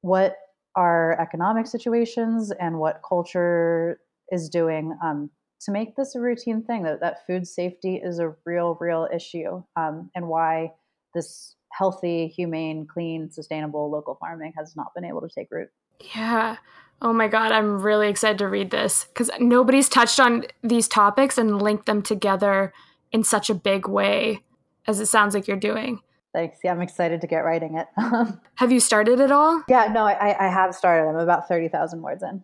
What 0.00 0.38
are 0.74 1.20
economic 1.20 1.66
situations 1.66 2.50
and 2.52 2.78
what 2.78 3.02
culture 3.06 4.00
is 4.32 4.48
doing 4.48 4.96
um, 5.04 5.28
to 5.62 5.70
make 5.70 5.96
this 5.96 6.14
a 6.14 6.20
routine 6.20 6.62
thing 6.62 6.82
that, 6.84 7.00
that 7.00 7.26
food 7.26 7.46
safety 7.46 7.96
is 7.96 8.18
a 8.18 8.34
real, 8.44 8.76
real 8.80 9.08
issue 9.12 9.62
um, 9.76 10.10
and 10.14 10.28
why 10.28 10.72
this 11.14 11.56
healthy, 11.72 12.28
humane, 12.28 12.86
clean, 12.86 13.30
sustainable 13.30 13.90
local 13.90 14.16
farming 14.16 14.52
has 14.56 14.74
not 14.74 14.94
been 14.94 15.04
able 15.04 15.20
to 15.20 15.28
take 15.28 15.48
root. 15.50 15.68
Yeah. 16.14 16.56
Oh 17.02 17.12
my 17.12 17.28
God, 17.28 17.52
I'm 17.52 17.80
really 17.80 18.08
excited 18.08 18.38
to 18.38 18.48
read 18.48 18.70
this 18.70 19.06
because 19.06 19.30
nobody's 19.38 19.88
touched 19.88 20.20
on 20.20 20.44
these 20.62 20.88
topics 20.88 21.38
and 21.38 21.60
linked 21.60 21.86
them 21.86 22.02
together 22.02 22.72
in 23.12 23.24
such 23.24 23.50
a 23.50 23.54
big 23.54 23.88
way 23.88 24.44
as 24.86 25.00
it 25.00 25.06
sounds 25.06 25.34
like 25.34 25.46
you're 25.46 25.56
doing. 25.56 26.00
Thanks. 26.32 26.58
Yeah, 26.62 26.72
I'm 26.72 26.80
excited 26.80 27.20
to 27.22 27.26
get 27.26 27.40
writing 27.40 27.76
it. 27.76 27.88
have 28.54 28.70
you 28.70 28.80
started 28.80 29.20
at 29.20 29.32
all? 29.32 29.64
Yeah, 29.68 29.90
no, 29.92 30.04
I, 30.04 30.46
I 30.46 30.48
have 30.48 30.74
started. 30.74 31.08
I'm 31.08 31.16
about 31.16 31.48
30,000 31.48 32.02
words 32.02 32.22
in. 32.22 32.42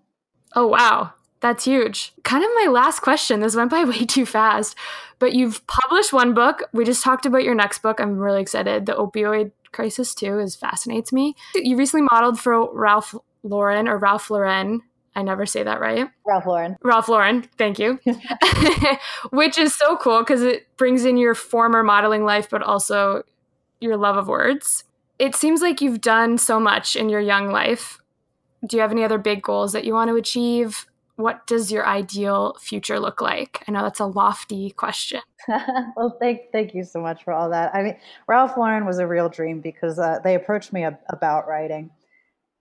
Oh, 0.55 0.67
wow. 0.67 1.13
That's 1.47 1.65
huge. 1.65 2.13
Kind 2.25 2.43
of 2.43 2.51
my 2.57 2.67
last 2.73 3.03
question. 3.03 3.39
This 3.39 3.55
went 3.55 3.71
by 3.71 3.85
way 3.85 4.05
too 4.05 4.27
fast. 4.27 4.75
But 5.21 5.33
you've 5.33 5.65
published 5.69 6.13
one 6.13 6.35
book. 6.35 6.65
We 6.73 6.85
just 6.85 7.05
talked 7.05 7.25
about 7.25 7.45
your 7.45 7.55
next 7.55 7.83
book. 7.83 8.01
I'm 8.01 8.19
really 8.19 8.43
excited. 8.43 8.87
The 8.87 8.95
opioid 8.95 9.53
crisis 9.71 10.13
too 10.13 10.41
is 10.41 10.57
fascinates 10.57 11.13
me. 11.13 11.37
You 11.55 11.77
recently 11.77 12.07
modeled 12.11 12.41
for 12.41 12.75
Ralph 12.75 13.15
Lauren 13.45 13.87
or 13.87 13.97
Ralph 13.97 14.29
Lauren. 14.29 14.83
I 15.15 15.23
never 15.23 15.47
say 15.47 15.63
that 15.63 15.81
right. 15.81 16.09
Ralph 16.27 16.47
Lauren. 16.47 16.77
Ralph 16.83 17.09
Lauren, 17.09 17.43
thank 17.57 17.79
you. 17.79 18.01
Which 19.31 19.57
is 19.57 19.75
so 19.75 19.97
cool 19.97 20.19
because 20.19 20.43
it 20.43 20.67
brings 20.77 21.05
in 21.05 21.17
your 21.17 21.37
former 21.37 21.85
modeling 21.85 22.25
life, 22.25 22.51
but 22.51 22.63
also 22.63 23.23
your 23.81 23.97
love 23.97 24.17
of 24.17 24.27
words. 24.27 24.83
It 25.21 25.37
seems 25.37 25.63
like 25.63 25.81
you've 25.81 26.01
done 26.01 26.39
so 26.39 26.59
much 26.59 26.97
in 26.97 27.09
your 27.09 27.21
young 27.21 27.53
life. 27.53 28.01
Do 28.67 28.77
you 28.77 28.81
have 28.83 28.91
any 28.91 29.05
other 29.05 29.19
big 29.19 29.43
goals 29.43 29.73
that 29.73 29.85
you 29.85 29.95
want 29.95 30.09
to 30.09 30.17
achieve? 30.17 30.87
What 31.17 31.47
does 31.47 31.73
your 31.73 31.87
ideal 31.87 32.57
future 32.61 33.01
look 33.01 33.21
like? 33.21 33.65
I 33.67 33.73
know 33.73 33.83
that's 33.83 34.01
a 34.01 34.07
lofty 34.07 34.71
question. 34.71 35.21
well, 35.97 36.17
thank 36.21 36.53
thank 36.53 36.75
you 36.75 36.85
so 36.85 37.01
much 37.01 37.25
for 37.25 37.33
all 37.33 37.51
that. 37.51 37.75
I 37.75 37.83
mean, 37.83 37.97
Ralph 38.27 38.57
Lauren 38.57 38.85
was 38.85 38.99
a 38.99 39.07
real 39.07 39.29
dream 39.29 39.61
because 39.61 39.99
uh, 39.99 40.21
they 40.23 40.35
approached 40.35 40.73
me 40.73 40.85
ab- 40.85 40.99
about 41.09 41.49
writing, 41.49 41.91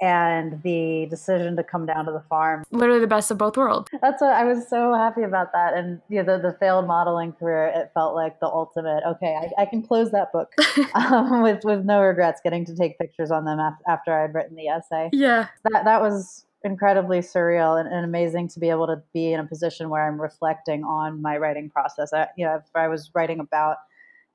and 0.01 0.61
the 0.63 1.07
decision 1.09 1.55
to 1.55 1.63
come 1.63 1.85
down 1.85 2.05
to 2.05 2.11
the 2.11 2.23
farm. 2.29 2.63
Literally 2.71 2.99
the 2.99 3.07
best 3.07 3.31
of 3.31 3.37
both 3.37 3.57
worlds. 3.57 3.89
That's 4.01 4.21
what 4.21 4.33
I 4.33 4.43
was 4.43 4.67
so 4.67 4.93
happy 4.93 5.23
about 5.23 5.51
that, 5.53 5.73
and 5.73 6.01
you 6.09 6.23
know, 6.23 6.37
the, 6.37 6.51
the 6.51 6.57
failed 6.59 6.87
modeling 6.87 7.33
career. 7.33 7.71
It 7.75 7.91
felt 7.93 8.15
like 8.15 8.39
the 8.39 8.47
ultimate. 8.47 9.03
Okay, 9.07 9.35
I, 9.35 9.61
I 9.61 9.65
can 9.65 9.81
close 9.81 10.11
that 10.11 10.31
book 10.31 10.53
um, 10.95 11.41
with 11.41 11.63
with 11.63 11.85
no 11.85 12.01
regrets. 12.01 12.41
Getting 12.43 12.65
to 12.65 12.75
take 12.75 12.97
pictures 12.99 13.31
on 13.31 13.45
them 13.45 13.59
after, 13.59 13.83
after 13.87 14.13
I'd 14.13 14.33
written 14.33 14.55
the 14.55 14.67
essay. 14.67 15.09
Yeah, 15.13 15.47
that 15.71 15.85
that 15.85 16.01
was 16.01 16.45
incredibly 16.63 17.19
surreal 17.19 17.79
and, 17.79 17.87
and, 17.87 18.03
amazing 18.03 18.47
to 18.47 18.59
be 18.59 18.71
able 18.71 18.87
to 18.87 18.99
be 19.13 19.31
in 19.31 19.39
a 19.39 19.45
position 19.45 19.87
where 19.87 20.07
I'm 20.07 20.19
reflecting 20.19 20.83
on 20.83 21.21
my 21.21 21.37
writing 21.37 21.69
process. 21.69 22.11
I, 22.11 22.27
you 22.35 22.43
know, 22.43 22.55
if 22.55 22.63
I 22.73 22.87
was 22.87 23.11
writing 23.13 23.39
about 23.39 23.77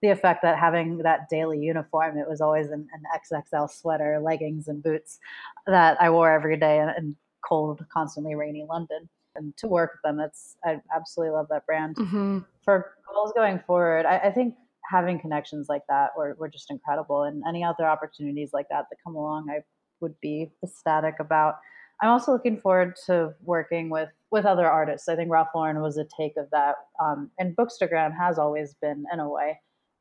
the 0.03 0.09
effect 0.09 0.43
that 0.43 0.59
having 0.59 0.99
that 0.99 1.29
daily 1.29 1.59
uniform, 1.59 2.17
it 2.17 2.29
was 2.29 2.41
always 2.41 2.71
an, 2.71 2.89
an 2.93 3.03
XXL 3.15 3.71
sweater, 3.71 4.21
leggings, 4.23 4.69
and 4.69 4.83
boots 4.83 5.19
that 5.67 6.01
I 6.01 6.11
wore 6.11 6.33
every 6.33 6.57
day 6.57 6.79
in, 6.79 6.89
in 6.97 7.17
cold, 7.47 7.85
constantly 7.93 8.35
rainy 8.35 8.65
London. 8.69 9.09
And 9.37 9.57
to 9.59 9.69
work 9.69 9.93
with 9.93 10.03
them, 10.03 10.21
it's 10.21 10.57
I 10.65 10.81
absolutely 10.95 11.35
love 11.35 11.47
that 11.51 11.67
brand. 11.67 11.97
Mm-hmm. 11.97 12.39
For 12.65 12.95
goals 13.13 13.33
going 13.35 13.61
forward, 13.67 14.07
I, 14.07 14.19
I 14.19 14.31
think 14.31 14.55
having 14.91 15.21
connections 15.21 15.69
like 15.69 15.83
that 15.89 16.11
were, 16.17 16.35
were 16.39 16.49
just 16.49 16.71
incredible, 16.71 17.25
and 17.25 17.43
any 17.49 17.63
other 17.63 17.85
opportunities 17.85 18.51
like 18.53 18.69
that 18.71 18.87
that 18.91 18.97
come 19.05 19.15
along, 19.15 19.49
I 19.51 19.61
would 20.01 20.19
be 20.21 20.51
ecstatic 20.65 21.17
about 21.21 21.57
I'm 22.03 22.09
also 22.09 22.33
looking 22.33 22.59
forward 22.59 22.97
to 23.07 23.35
working 23.43 23.91
with 23.91 24.09
with 24.31 24.47
other 24.47 24.67
artists. 24.67 25.09
I 25.09 25.17
think 25.17 25.31
Ralph 25.31 25.49
Lauren 25.55 25.81
was 25.83 25.99
a 25.99 26.07
take 26.19 26.33
of 26.37 26.49
that, 26.51 26.77
um, 27.03 27.31
and 27.39 27.55
Bookstagram 27.55 28.17
has 28.17 28.39
always 28.39 28.75
been 28.81 29.05
in 29.13 29.21
a 29.21 29.29
way 29.29 29.61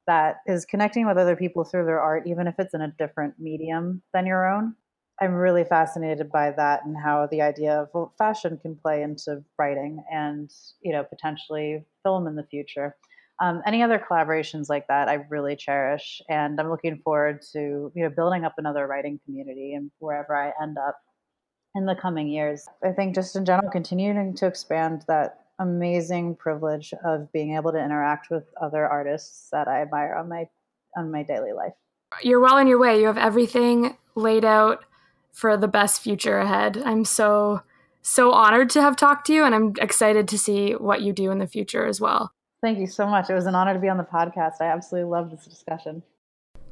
that 0.10 0.41
is 0.47 0.66
connecting 0.66 1.05
with 1.05 1.20
other 1.20 1.36
people 1.36 1.64
through 1.64 1.86
their 1.86 2.01
art, 2.01 2.24
even 2.26 2.47
if 2.47 2.55
it's 2.57 2.74
in 2.74 2.82
a 2.82 2.91
different 2.97 3.36
medium 3.38 4.01
than 4.12 4.26
your 4.26 4.51
own. 4.51 4.74
I'm 5.22 5.36
really 5.36 5.64
fascinated 5.64 6.32
by 6.32 6.49
that 6.51 6.84
and 6.84 6.97
how 6.97 7.28
the 7.30 7.43
idea 7.43 7.88
of 7.93 8.10
fashion 8.18 8.57
can 8.60 8.76
play 8.76 9.03
into 9.03 9.43
writing 9.60 10.03
and 10.12 10.49
you 10.82 10.93
know 10.93 11.03
potentially 11.03 11.86
film 12.03 12.26
in 12.26 12.36
the 12.36 12.43
future. 12.43 12.95
Um, 13.39 13.62
any 13.68 13.84
other 13.84 13.99
collaborations 13.99 14.68
like 14.68 14.88
that, 14.88 15.10
I 15.10 15.26
really 15.30 15.55
cherish, 15.55 16.24
and 16.28 16.60
I'm 16.60 16.72
looking 16.72 16.99
forward 17.03 17.43
to 17.53 17.91
you 17.93 18.03
know 18.03 18.10
building 18.10 18.45
up 18.45 18.55
another 18.57 18.88
writing 18.88 19.20
community 19.26 19.76
and 19.76 19.91
wherever 19.99 20.36
I 20.36 20.53
end 20.60 20.78
up 20.80 20.97
in 21.76 21.86
the 21.86 21.95
coming 21.95 22.30
years. 22.30 22.68
I 22.84 22.93
think 22.93 23.14
just 23.14 23.36
in 23.36 23.45
general, 23.45 23.70
continuing 23.70 24.36
to 24.38 24.47
expand 24.47 25.05
that 25.07 25.45
amazing 25.60 26.36
privilege 26.36 26.93
of 27.03 27.32
being 27.32 27.55
able 27.55 27.72
to 27.72 27.84
interact 27.84 28.30
with 28.32 28.45
other 28.60 28.88
artists 28.88 29.49
that 29.51 29.68
I 29.68 29.82
admire 29.82 30.16
on 30.16 30.30
my 30.30 30.47
on 30.97 31.12
my 31.12 31.24
daily 31.24 31.53
life. 31.53 31.74
You're 32.24 32.39
well 32.39 32.55
on 32.55 32.68
your 32.68 32.80
way. 32.80 32.99
You 32.99 33.07
have 33.07 33.18
everything 33.18 33.97
laid 34.16 34.43
out 34.43 34.84
for 35.32 35.55
the 35.55 35.68
best 35.68 36.01
future 36.01 36.39
ahead. 36.39 36.82
I'm 36.84 37.05
so 37.05 37.62
so 38.01 38.32
honored 38.32 38.70
to 38.72 38.82
have 38.82 38.95
talked 38.95 39.28
to 39.28 39.34
you 39.34 39.43
and 39.43 39.53
I'm 39.53 39.74
excited 39.80 40.28
to 40.30 40.38
see 40.38 40.72
what 40.72 41.01
you 41.01 41.14
do 41.14 41.32
in 41.32 41.38
the 41.38 41.47
future 41.47 41.86
as 41.86 42.01
well. 42.01 42.34
Thank 42.62 42.80
you 42.80 42.88
so 42.88 43.05
much. 43.05 43.30
It 43.30 43.36
was 43.36 43.45
an 43.45 43.55
honor 43.55 43.74
to 43.74 43.80
be 43.80 43.89
on 43.89 43.97
the 43.97 44.03
podcast. 44.03 44.55
I 44.62 44.66
absolutely 44.66 45.10
love 45.10 45.32
this 45.32 45.45
discussion. 45.45 46.03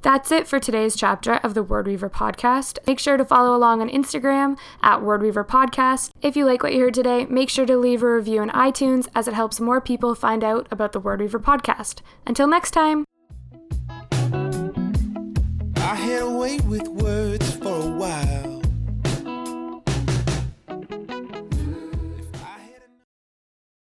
That's 0.07 0.31
it 0.31 0.47
for 0.47 0.57
today's 0.57 0.95
chapter 0.95 1.33
of 1.33 1.53
the 1.53 1.61
Word 1.61 1.85
Weaver 1.85 2.09
podcast. 2.09 2.79
Make 2.87 2.97
sure 2.97 3.17
to 3.17 3.25
follow 3.25 3.53
along 3.53 3.81
on 3.81 3.89
Instagram 3.89 4.57
at 4.81 5.01
Word 5.01 5.21
Weaver 5.21 5.43
Podcast. 5.43 6.11
If 6.21 6.37
you 6.37 6.45
like 6.45 6.63
what 6.63 6.73
you 6.73 6.79
heard 6.79 6.93
today, 6.93 7.25
make 7.25 7.49
sure 7.49 7.65
to 7.65 7.75
leave 7.75 8.01
a 8.01 8.13
review 8.13 8.41
in 8.41 8.47
iTunes 8.51 9.09
as 9.13 9.27
it 9.27 9.33
helps 9.33 9.59
more 9.59 9.81
people 9.81 10.15
find 10.15 10.45
out 10.45 10.65
about 10.71 10.93
the 10.93 11.01
Word 11.01 11.19
Weaver 11.19 11.41
podcast. 11.41 11.99
Until 12.25 12.47
next 12.47 12.71
time. 12.71 13.03
I 15.75 15.95
had 15.95 16.23
with 16.69 16.87
words 16.87 17.57
for 17.57 17.67
a 17.67 17.91
while. 17.91 18.56